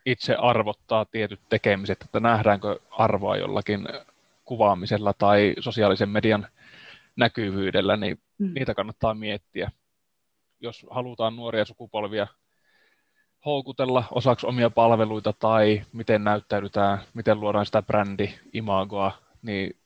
itse 0.06 0.34
arvottaa 0.34 1.04
tietyt 1.04 1.40
tekemiset, 1.48 2.02
että 2.02 2.20
nähdäänkö 2.20 2.80
arvoa 2.90 3.36
jollakin 3.36 3.88
kuvaamisella 4.44 5.12
tai 5.12 5.54
sosiaalisen 5.60 6.08
median 6.08 6.48
näkyvyydellä, 7.16 7.96
niin 7.96 8.20
mm. 8.38 8.54
niitä 8.54 8.74
kannattaa 8.74 9.14
miettiä. 9.14 9.70
Jos 10.60 10.86
halutaan 10.90 11.36
nuoria 11.36 11.64
sukupolvia 11.64 12.26
houkutella 13.44 14.04
osaksi 14.10 14.46
omia 14.46 14.70
palveluita 14.70 15.32
tai 15.32 15.82
miten 15.92 16.24
näyttäydytään, 16.24 16.98
miten 17.14 17.40
luodaan 17.40 17.66
sitä 17.66 17.82
brändi-imagoa, 17.82 19.12
niin, 19.42 19.76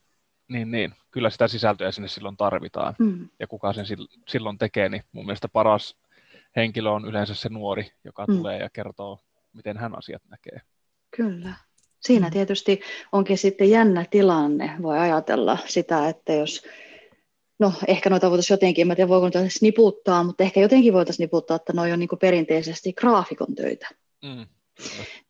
niin, 0.48 0.70
niin 0.70 0.94
kyllä 1.10 1.30
sitä 1.30 1.48
sisältöä 1.48 1.90
sinne 1.90 2.08
silloin 2.08 2.36
tarvitaan. 2.36 2.94
Mm. 2.98 3.28
Ja 3.38 3.46
kuka 3.46 3.72
sen 3.72 3.84
silloin 4.28 4.58
tekee, 4.58 4.88
niin 4.88 5.02
mun 5.12 5.26
mielestä 5.26 5.48
paras 5.48 5.96
henkilö 6.56 6.90
on 6.90 7.04
yleensä 7.04 7.34
se 7.34 7.48
nuori, 7.48 7.92
joka 8.04 8.24
mm. 8.28 8.36
tulee 8.36 8.58
ja 8.58 8.70
kertoo, 8.70 9.18
miten 9.52 9.76
hän 9.76 9.98
asiat 9.98 10.22
näkee. 10.28 10.60
Kyllä. 11.16 11.54
Siinä 12.00 12.26
mm. 12.26 12.32
tietysti 12.32 12.80
onkin 13.12 13.38
sitten 13.38 13.70
jännä 13.70 14.04
tilanne. 14.10 14.76
Voi 14.82 14.98
ajatella 14.98 15.58
sitä, 15.66 16.08
että 16.08 16.32
jos 16.32 16.66
no 17.58 17.72
ehkä 17.86 18.10
noita 18.10 18.30
voitaisiin 18.30 18.54
jotenkin, 18.54 18.90
en 18.90 18.96
tiedä 18.96 19.08
voiko 19.08 19.24
noita 19.24 19.38
niputtaa, 19.60 20.24
mutta 20.24 20.44
ehkä 20.44 20.60
jotenkin 20.60 20.92
voitaisiin 20.92 21.24
niputtaa, 21.24 21.56
että 21.56 21.72
ne 21.72 21.80
on 21.80 21.98
niin 21.98 22.08
perinteisesti 22.20 22.92
graafikon 22.92 23.54
töitä. 23.54 23.88
Mm. 24.24 24.46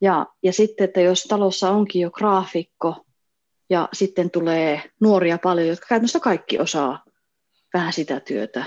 Ja, 0.00 0.26
ja 0.42 0.52
sitten, 0.52 0.84
että 0.84 1.00
jos 1.00 1.22
talossa 1.22 1.70
onkin 1.70 2.02
jo 2.02 2.10
graafikko 2.10 3.04
ja 3.70 3.88
sitten 3.92 4.30
tulee 4.30 4.82
nuoria 5.00 5.38
paljon, 5.38 5.68
jotka 5.68 5.86
käytännössä 5.88 6.20
kaikki 6.20 6.58
osaa 6.58 7.04
vähän 7.74 7.92
sitä 7.92 8.20
työtä, 8.20 8.64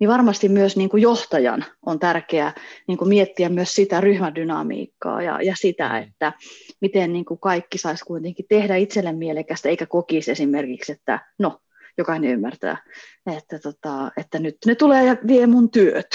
niin 0.00 0.10
varmasti 0.10 0.48
myös 0.48 0.76
niin 0.76 0.90
kuin 0.90 1.02
johtajan 1.02 1.64
on 1.86 1.98
tärkeää 1.98 2.54
niin 2.88 2.98
kuin 2.98 3.08
miettiä 3.08 3.48
myös 3.48 3.74
sitä 3.74 4.00
ryhmädynamiikkaa 4.00 5.22
ja, 5.22 5.42
ja 5.42 5.54
sitä, 5.56 5.88
mm. 5.88 5.96
että 5.96 6.32
miten 6.80 7.12
niin 7.12 7.24
kuin 7.24 7.40
kaikki 7.40 7.78
saisi 7.78 8.04
kuitenkin 8.04 8.46
tehdä 8.48 8.76
itselle 8.76 9.12
mielekästä, 9.12 9.68
eikä 9.68 9.86
kokisi 9.86 10.30
esimerkiksi, 10.30 10.92
että 10.92 11.20
no, 11.38 11.60
jokainen 11.98 12.30
ymmärtää, 12.30 12.76
että, 13.36 13.58
tota, 13.58 14.12
että 14.16 14.38
nyt 14.38 14.56
ne 14.66 14.74
tulee 14.74 15.04
ja 15.04 15.16
vie 15.26 15.46
mun 15.46 15.70
työt. 15.70 16.06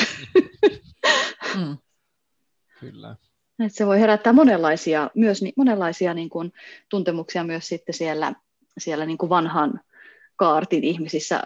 Mm. 1.55 1.77
Kyllä. 2.79 3.15
Että 3.59 3.77
se 3.77 3.85
voi 3.85 3.99
herättää 3.99 4.33
monenlaisia, 4.33 5.09
myös 5.15 5.41
monenlaisia 5.57 6.13
niin 6.13 6.29
kuin, 6.29 6.51
tuntemuksia 6.89 7.43
myös 7.43 7.67
sitten 7.67 7.95
siellä, 7.95 8.33
siellä 8.77 9.05
niin 9.05 9.17
kuin 9.17 9.29
vanhan 9.29 9.81
kaartin 10.35 10.83
ihmisissä. 10.83 11.43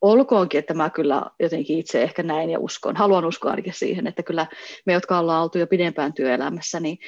Olkoonkin, 0.00 0.58
että 0.58 0.74
mä 0.74 0.90
kyllä 0.90 1.22
jotenkin 1.40 1.78
itse 1.78 2.02
ehkä 2.02 2.22
näin 2.22 2.50
ja 2.50 2.58
uskon, 2.58 2.96
haluan 2.96 3.24
uskoa 3.24 3.50
ainakin 3.50 3.74
siihen, 3.74 4.06
että 4.06 4.22
kyllä 4.22 4.46
me, 4.86 4.92
jotka 4.92 5.18
ollaan 5.18 5.42
oltu 5.42 5.58
jo 5.58 5.66
pidempään 5.66 6.12
työelämässä, 6.12 6.80
niin 6.80 6.98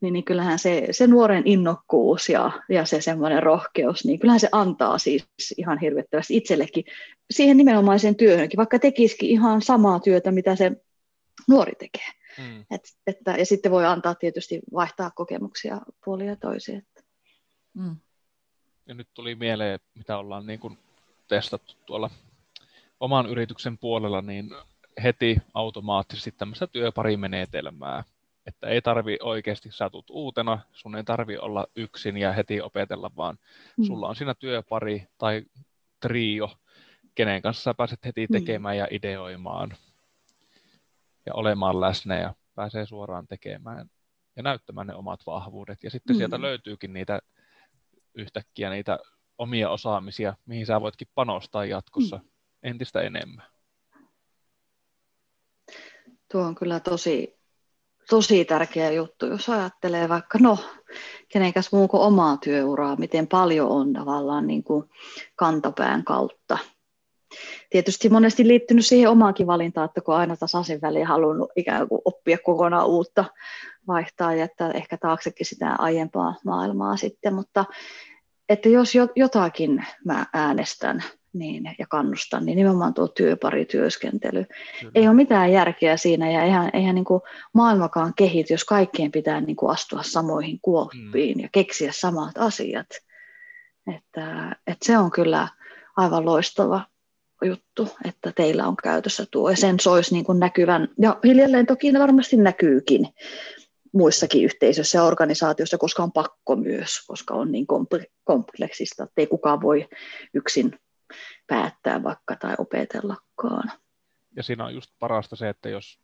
niin, 0.00 0.12
niin 0.12 0.24
kyllähän 0.24 0.58
se, 0.58 0.86
se 0.90 1.06
nuoren 1.06 1.42
innokkuus 1.46 2.28
ja, 2.28 2.52
ja 2.68 2.84
se 2.84 3.00
semmoinen 3.00 3.42
rohkeus, 3.42 4.04
niin 4.04 4.18
kyllähän 4.18 4.40
se 4.40 4.48
antaa 4.52 4.98
siis 4.98 5.26
ihan 5.56 5.78
hirvittävästi 5.78 6.36
itsellekin 6.36 6.84
siihen 7.30 7.56
nimenomaiseen 7.56 8.16
työhönkin, 8.16 8.56
vaikka 8.56 8.78
tekisikin 8.78 9.30
ihan 9.30 9.62
samaa 9.62 10.00
työtä, 10.00 10.30
mitä 10.30 10.56
se 10.56 10.72
nuori 11.48 11.72
tekee. 11.78 12.08
Mm. 12.38 12.64
Et, 12.70 12.82
että, 13.06 13.30
ja 13.30 13.46
sitten 13.46 13.72
voi 13.72 13.86
antaa 13.86 14.14
tietysti 14.14 14.60
vaihtaa 14.74 15.10
kokemuksia 15.10 15.80
puolia 16.04 16.26
ja 16.26 16.36
toisia. 16.36 16.80
Mm. 17.74 17.96
Ja 18.86 18.94
nyt 18.94 19.08
tuli 19.14 19.34
mieleen, 19.34 19.80
mitä 19.94 20.18
ollaan 20.18 20.46
niin 20.46 20.60
kuin 20.60 20.78
testattu 21.28 21.74
tuolla 21.86 22.10
oman 23.00 23.26
yrityksen 23.26 23.78
puolella, 23.78 24.22
niin 24.22 24.50
heti 25.02 25.36
automaattisesti 25.54 26.32
tämmöistä 26.32 26.66
työparimenetelmää, 26.66 28.04
että 28.46 28.68
ei 28.68 28.82
tarvi 28.82 29.16
oikeasti 29.22 29.70
satut 29.72 30.10
uutena, 30.10 30.58
sun 30.72 30.96
ei 30.96 31.04
tarvi 31.04 31.38
olla 31.38 31.66
yksin 31.76 32.16
ja 32.16 32.32
heti 32.32 32.60
opetella, 32.60 33.10
vaan 33.16 33.38
mm. 33.76 33.84
sulla 33.84 34.08
on 34.08 34.16
siinä 34.16 34.34
työpari 34.34 35.08
tai 35.18 35.44
trio, 36.00 36.50
kenen 37.14 37.42
kanssa 37.42 37.62
sä 37.62 37.74
pääset 37.74 38.04
heti 38.04 38.26
mm. 38.26 38.32
tekemään 38.32 38.76
mm. 38.76 38.78
ja 38.78 38.88
ideoimaan 38.90 39.76
ja 41.26 41.34
olemaan 41.34 41.80
läsnä 41.80 42.20
ja 42.20 42.34
pääsee 42.54 42.86
suoraan 42.86 43.26
tekemään 43.26 43.90
ja 44.36 44.42
näyttämään 44.42 44.86
ne 44.86 44.94
omat 44.94 45.20
vahvuudet. 45.26 45.84
Ja 45.84 45.90
sitten 45.90 46.16
mm. 46.16 46.18
sieltä 46.18 46.40
löytyykin 46.40 46.92
niitä 46.92 47.20
yhtäkkiä 48.14 48.70
niitä 48.70 48.98
omia 49.38 49.70
osaamisia, 49.70 50.34
mihin 50.46 50.66
sä 50.66 50.80
voitkin 50.80 51.08
panostaa 51.14 51.64
jatkossa 51.64 52.16
mm. 52.16 52.28
entistä 52.62 53.00
enemmän. 53.00 53.46
Tuo 56.32 56.42
on 56.42 56.54
kyllä 56.54 56.80
tosi, 56.80 57.38
tosi 58.10 58.44
tärkeä 58.44 58.90
juttu, 58.90 59.26
jos 59.26 59.48
ajattelee 59.48 60.08
vaikka, 60.08 60.38
no, 60.38 60.58
kenenkäs 61.28 61.72
muu 61.72 61.88
kuin 61.88 62.02
omaa 62.02 62.36
työuraa, 62.36 62.96
miten 62.96 63.26
paljon 63.26 63.68
on 63.68 63.92
tavallaan 63.92 64.46
niin 64.46 64.64
kuin 64.64 64.84
kantapään 65.36 66.04
kautta. 66.04 66.58
Tietysti 67.70 68.08
monesti 68.08 68.48
liittynyt 68.48 68.86
siihen 68.86 69.10
omaankin 69.10 69.46
valintaan, 69.46 69.84
että 69.84 70.00
kun 70.00 70.14
aina 70.14 70.36
tasaisin 70.36 70.80
väliin 70.80 71.06
halunnut 71.06 71.50
ikään 71.56 71.88
kuin 71.88 72.00
oppia 72.04 72.38
kokonaan 72.44 72.86
uutta, 72.86 73.24
vaihtaa 73.86 74.32
ja 74.32 74.38
jättää 74.38 74.70
ehkä 74.70 74.96
taaksekin 74.96 75.46
sitä 75.46 75.74
aiempaa 75.78 76.34
maailmaa 76.44 76.96
sitten, 76.96 77.34
mutta 77.34 77.64
että 78.48 78.68
jos 78.68 78.92
jotakin 79.16 79.86
mä 80.04 80.26
äänestän, 80.32 81.04
niin, 81.32 81.74
ja 81.78 81.86
kannustan, 81.88 82.46
niin 82.46 82.56
nimenomaan 82.56 82.94
tuo 82.94 83.08
työparityöskentely. 83.08 84.44
Kyllä. 84.80 84.92
Ei 84.94 85.08
ole 85.08 85.16
mitään 85.16 85.52
järkeä 85.52 85.96
siinä, 85.96 86.30
ja 86.30 86.42
eihän, 86.42 86.70
eihän 86.72 86.94
niin 86.94 87.04
kuin 87.04 87.20
maailmakaan 87.52 88.12
kehity, 88.16 88.54
jos 88.54 88.64
kaikkien 88.64 89.12
pitää 89.12 89.40
niin 89.40 89.56
kuin 89.56 89.72
astua 89.72 90.02
samoihin 90.02 90.58
kuoppiin 90.62 91.38
mm. 91.38 91.42
ja 91.42 91.48
keksiä 91.52 91.92
samat 91.92 92.38
asiat. 92.38 92.86
Että, 93.96 94.56
että 94.66 94.86
se 94.86 94.98
on 94.98 95.10
kyllä 95.10 95.48
aivan 95.96 96.24
loistava 96.24 96.80
juttu, 97.42 97.88
että 98.04 98.32
teillä 98.32 98.66
on 98.66 98.76
käytössä 98.76 99.26
tuo, 99.30 99.50
ja 99.50 99.56
sen 99.56 99.80
soisi 99.80 100.14
niin 100.14 100.24
kuin 100.24 100.40
näkyvän, 100.40 100.88
ja 101.00 101.18
hiljalleen 101.24 101.66
toki 101.66 101.92
ne 101.92 101.98
varmasti 101.98 102.36
näkyykin 102.36 103.08
muissakin 103.94 104.44
yhteisöissä 104.44 104.98
ja 104.98 105.04
organisaatioissa, 105.04 105.78
koska 105.78 106.02
on 106.02 106.12
pakko 106.12 106.56
myös, 106.56 107.06
koska 107.06 107.34
on 107.34 107.52
niin 107.52 107.66
kompleksista, 108.24 109.04
että 109.04 109.20
ei 109.20 109.26
kukaan 109.26 109.60
voi 109.60 109.88
yksin 110.34 110.78
päättää 111.46 112.02
vaikka 112.02 112.36
tai 112.36 112.54
opetellakaan. 112.58 113.72
Ja 114.36 114.42
siinä 114.42 114.64
on 114.64 114.74
just 114.74 114.90
parasta 114.98 115.36
se, 115.36 115.48
että 115.48 115.68
jos 115.68 115.98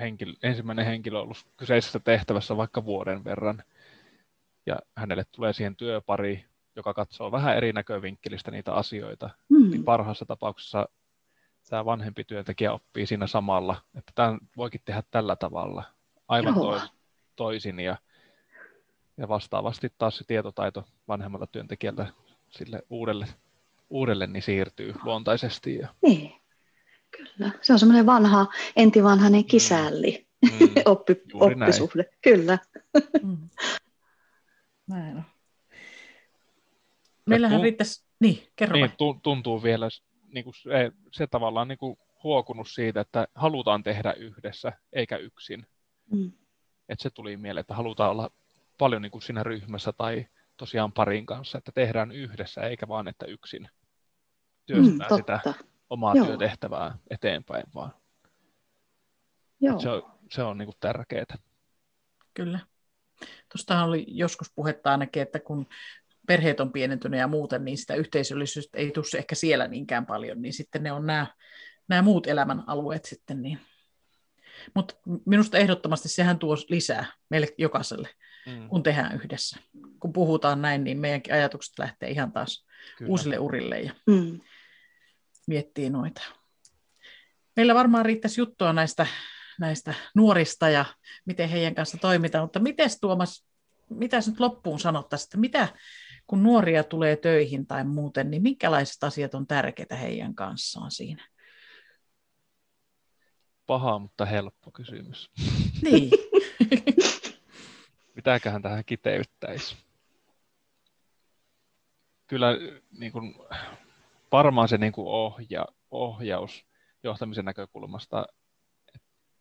henkilö, 0.00 0.32
ensimmäinen 0.42 0.86
henkilö 0.86 1.18
on 1.18 1.22
ollut 1.22 1.46
kyseisessä 1.56 1.98
tehtävässä 1.98 2.56
vaikka 2.56 2.84
vuoden 2.84 3.24
verran, 3.24 3.62
ja 4.66 4.78
hänelle 4.96 5.24
tulee 5.24 5.52
siihen 5.52 5.76
työpari, 5.76 6.44
joka 6.76 6.94
katsoo 6.94 7.32
vähän 7.32 7.56
eri 7.56 7.72
näkövinkkelistä 7.72 8.50
niitä 8.50 8.74
asioita, 8.74 9.30
mm. 9.48 9.70
niin 9.70 9.84
parhaassa 9.84 10.26
tapauksessa 10.26 10.88
tämä 11.70 11.84
vanhempi 11.84 12.24
työntekijä 12.24 12.72
oppii 12.72 13.06
siinä 13.06 13.26
samalla, 13.26 13.76
että 13.98 14.12
tämän 14.14 14.38
voikin 14.56 14.80
tehdä 14.84 15.02
tällä 15.10 15.36
tavalla, 15.36 15.84
aivan 16.32 16.54
tois, 16.54 16.82
toisin, 17.36 17.80
ja, 17.80 17.96
ja 19.16 19.28
vastaavasti 19.28 19.92
taas 19.98 20.18
se 20.18 20.24
tietotaito 20.24 20.84
vanhemmalta 21.08 21.46
työntekijältä 21.46 22.06
sille 22.50 22.82
uudelle 22.90 23.26
uudelleen 23.90 24.32
niin 24.32 24.42
siirtyy 24.42 24.94
luontaisesti. 25.04 25.76
Ja... 25.76 25.88
Niin, 26.02 26.32
kyllä. 27.10 27.50
Se 27.60 27.72
on 27.72 27.78
semmoinen 27.78 28.06
vanha, 28.06 28.46
entivanhainen 28.76 29.44
kisälli, 29.44 30.26
mm. 30.42 30.50
mm. 30.60 30.68
Oppi, 30.84 31.16
oppisuhde. 31.34 32.02
Näin. 32.02 32.18
Kyllä. 32.22 32.58
Mm. 33.22 33.48
Näin 34.86 35.16
on. 35.16 35.22
Meillähän 37.26 37.60
tunt- 37.60 37.62
riittäisi, 37.62 38.04
niin, 38.20 38.48
kerro 38.56 38.76
niin, 38.76 38.90
tuntuu 39.22 39.62
vielä 39.62 39.88
niin 40.28 40.44
kuin 40.44 40.54
se, 40.54 40.92
se 41.12 41.26
tavallaan 41.26 41.68
niin 41.68 41.78
kuin 41.78 41.98
huokunut 42.22 42.68
siitä, 42.68 43.00
että 43.00 43.28
halutaan 43.34 43.82
tehdä 43.82 44.12
yhdessä 44.12 44.72
eikä 44.92 45.16
yksin. 45.16 45.66
Mm. 46.12 46.32
Että 46.88 47.02
se 47.02 47.10
tuli 47.10 47.36
mieleen, 47.36 47.60
että 47.60 47.74
halutaan 47.74 48.10
olla 48.10 48.30
paljon 48.78 49.02
niin 49.02 49.12
kuin 49.12 49.22
siinä 49.22 49.42
ryhmässä 49.42 49.92
tai 49.92 50.26
tosiaan 50.56 50.92
parin 50.92 51.26
kanssa, 51.26 51.58
että 51.58 51.72
tehdään 51.72 52.12
yhdessä 52.12 52.60
eikä 52.60 52.88
vaan, 52.88 53.08
että 53.08 53.26
yksin 53.26 53.68
työstää 54.66 55.08
mm, 55.10 55.16
sitä 55.16 55.40
omaa 55.90 56.14
Joo. 56.14 56.26
työtehtävää 56.26 56.98
eteenpäin 57.10 57.64
vaan. 57.74 57.92
Joo. 59.60 59.80
Se 59.80 59.90
on, 59.90 60.02
se 60.30 60.42
on 60.42 60.58
niin 60.58 60.66
kuin 60.66 60.76
tärkeää. 60.80 61.36
Kyllä. 62.34 62.58
Tuostahan 63.52 63.88
oli 63.88 64.04
joskus 64.08 64.52
puhetta 64.54 64.90
ainakin, 64.90 65.22
että 65.22 65.40
kun 65.40 65.66
perheet 66.26 66.60
on 66.60 66.72
pienentyneet 66.72 67.20
ja 67.20 67.28
muuten, 67.28 67.64
niin 67.64 67.78
sitä 67.78 67.94
yhteisöllisyyttä 67.94 68.78
ei 68.78 68.90
tule 68.90 69.18
ehkä 69.18 69.34
siellä 69.34 69.68
niinkään 69.68 70.06
paljon, 70.06 70.42
niin 70.42 70.52
sitten 70.52 70.82
ne 70.82 70.92
on 70.92 71.06
nämä, 71.06 71.26
nämä 71.88 72.02
muut 72.02 72.26
elämän 72.26 72.64
alueet 72.66 73.04
sitten. 73.04 73.42
Niin. 73.42 73.60
Mutta 74.74 74.94
minusta 75.26 75.58
ehdottomasti 75.58 76.08
sehän 76.08 76.38
tuo 76.38 76.56
lisää 76.68 77.06
meille 77.30 77.48
jokaiselle, 77.58 78.08
mm. 78.46 78.68
kun 78.68 78.82
tehdään 78.82 79.14
yhdessä. 79.14 79.56
Kun 80.00 80.12
puhutaan 80.12 80.62
näin, 80.62 80.84
niin 80.84 80.98
meidänkin 80.98 81.34
ajatukset 81.34 81.78
lähtee 81.78 82.10
ihan 82.10 82.32
taas 82.32 82.66
Kyllä. 82.98 83.10
uusille 83.10 83.38
urille 83.38 83.80
ja 83.80 83.92
mm. 84.06 84.40
miettii 85.46 85.90
noita. 85.90 86.22
Meillä 87.56 87.74
varmaan 87.74 88.06
riittäisi 88.06 88.40
juttua 88.40 88.72
näistä, 88.72 89.06
näistä 89.60 89.94
nuorista 90.14 90.68
ja 90.68 90.84
miten 91.24 91.48
heidän 91.48 91.74
kanssa 91.74 91.98
toimitaan, 91.98 92.44
mutta 92.44 92.60
miten 92.60 92.90
Tuomas, 93.00 93.46
mitä 93.90 94.16
nyt 94.26 94.40
loppuun 94.40 94.80
sanottaisiin, 94.80 95.26
että 95.26 95.38
mitä 95.38 95.68
kun 96.26 96.42
nuoria 96.42 96.84
tulee 96.84 97.16
töihin 97.16 97.66
tai 97.66 97.84
muuten, 97.84 98.30
niin 98.30 98.42
minkälaiset 98.42 99.04
asiat 99.04 99.34
on 99.34 99.46
tärkeitä 99.46 99.96
heidän 99.96 100.34
kanssaan 100.34 100.90
siinä? 100.90 101.28
Paha, 103.72 103.98
mutta 103.98 104.24
helppo 104.24 104.70
kysymys. 104.70 105.30
Niin. 105.82 106.10
Mitäköhän 108.16 108.62
tähän 108.62 108.84
kiteyttäisi? 108.84 109.76
Kyllä 112.26 112.48
niin 112.98 113.12
kuin, 113.12 113.34
varmaan 114.32 114.68
se 114.68 114.78
niin 114.78 114.92
kuin 114.92 115.08
ohja, 115.08 115.64
ohjaus 115.90 116.66
johtamisen 117.02 117.44
näkökulmasta 117.44 118.26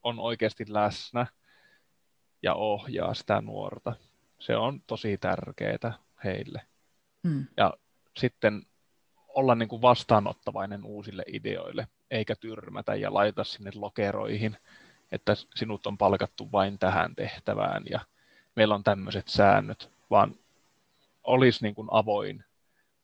on 0.03 0.19
oikeasti 0.19 0.65
läsnä 0.67 1.27
ja 2.43 2.53
ohjaa 2.53 3.13
sitä 3.13 3.41
nuorta. 3.41 3.95
Se 4.39 4.55
on 4.55 4.81
tosi 4.87 5.17
tärkeää 5.17 5.93
heille. 6.23 6.61
Mm. 7.23 7.47
Ja 7.57 7.73
sitten 8.17 8.61
olla 9.35 9.55
niin 9.55 9.69
kuin 9.69 9.81
vastaanottavainen 9.81 10.85
uusille 10.85 11.23
ideoille, 11.27 11.87
eikä 12.11 12.35
tyrmätä 12.35 12.95
ja 12.95 13.13
laita 13.13 13.43
sinne 13.43 13.71
lokeroihin, 13.75 14.57
että 15.11 15.35
sinut 15.55 15.87
on 15.87 15.97
palkattu 15.97 16.51
vain 16.51 16.79
tähän 16.79 17.15
tehtävään 17.15 17.83
ja 17.89 17.99
meillä 18.55 18.75
on 18.75 18.83
tämmöiset 18.83 19.27
säännöt, 19.27 19.91
vaan 20.09 20.35
olisi 21.23 21.63
niin 21.63 21.75
kuin 21.75 21.87
avoin, 21.91 22.43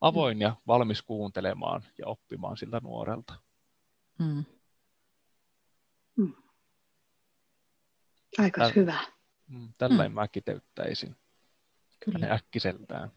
avoin 0.02 0.42
ja 0.42 0.56
valmis 0.68 1.02
kuuntelemaan 1.02 1.84
ja 1.98 2.08
oppimaan 2.08 2.58
siltä 2.58 2.80
nuorelta. 2.84 3.34
Mm. 4.20 4.46
Mm. 6.16 6.34
Aika 8.38 8.62
Täl, 8.62 8.72
hyvä. 8.76 9.00
Mm, 9.48 9.74
tällä 9.78 10.10
mm. 10.10 10.16
mä 10.16 10.28
kiteyttäisin 10.28 11.16
Kyllä. 12.00 12.34
äkkiseltään. 12.34 13.12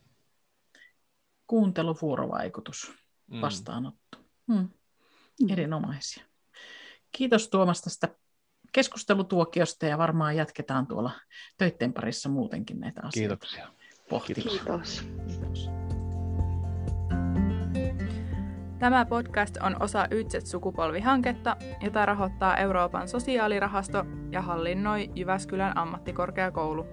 Kuuntelu, 1.51 1.97
vuorovaikutus, 2.03 2.93
mm. 3.31 3.41
vastaanotto. 3.41 4.19
Mm. 4.47 4.69
Mm. 5.41 5.51
Erinomaisia. 5.51 6.25
Kiitos 7.13 7.49
Tuomas 7.49 7.83
tästä 7.83 8.09
keskustelutuokiosta 8.73 9.87
ja 9.87 9.99
varmaan 9.99 10.37
jatketaan 10.37 10.87
tuolla 10.87 11.11
töitten 11.59 11.93
parissa 11.93 12.29
muutenkin 12.29 12.81
näitä 12.81 13.01
asioita. 13.05 13.47
Kiitoksia. 13.47 13.69
Kiitos. 14.27 15.05
Kiitos. 15.27 15.71
Tämä 18.79 19.05
podcast 19.05 19.57
on 19.57 19.83
osa 19.83 20.07
Ytset-sukupolvihanketta, 20.11 21.57
jota 21.81 22.07
rahoittaa 22.07 22.57
Euroopan 22.57 23.09
sosiaalirahasto 23.09 24.05
ja 24.33 24.43
hallinnoi 24.43 25.11
Jyväskylän 25.15 25.79
ammattikorkeakoulu. 25.79 26.87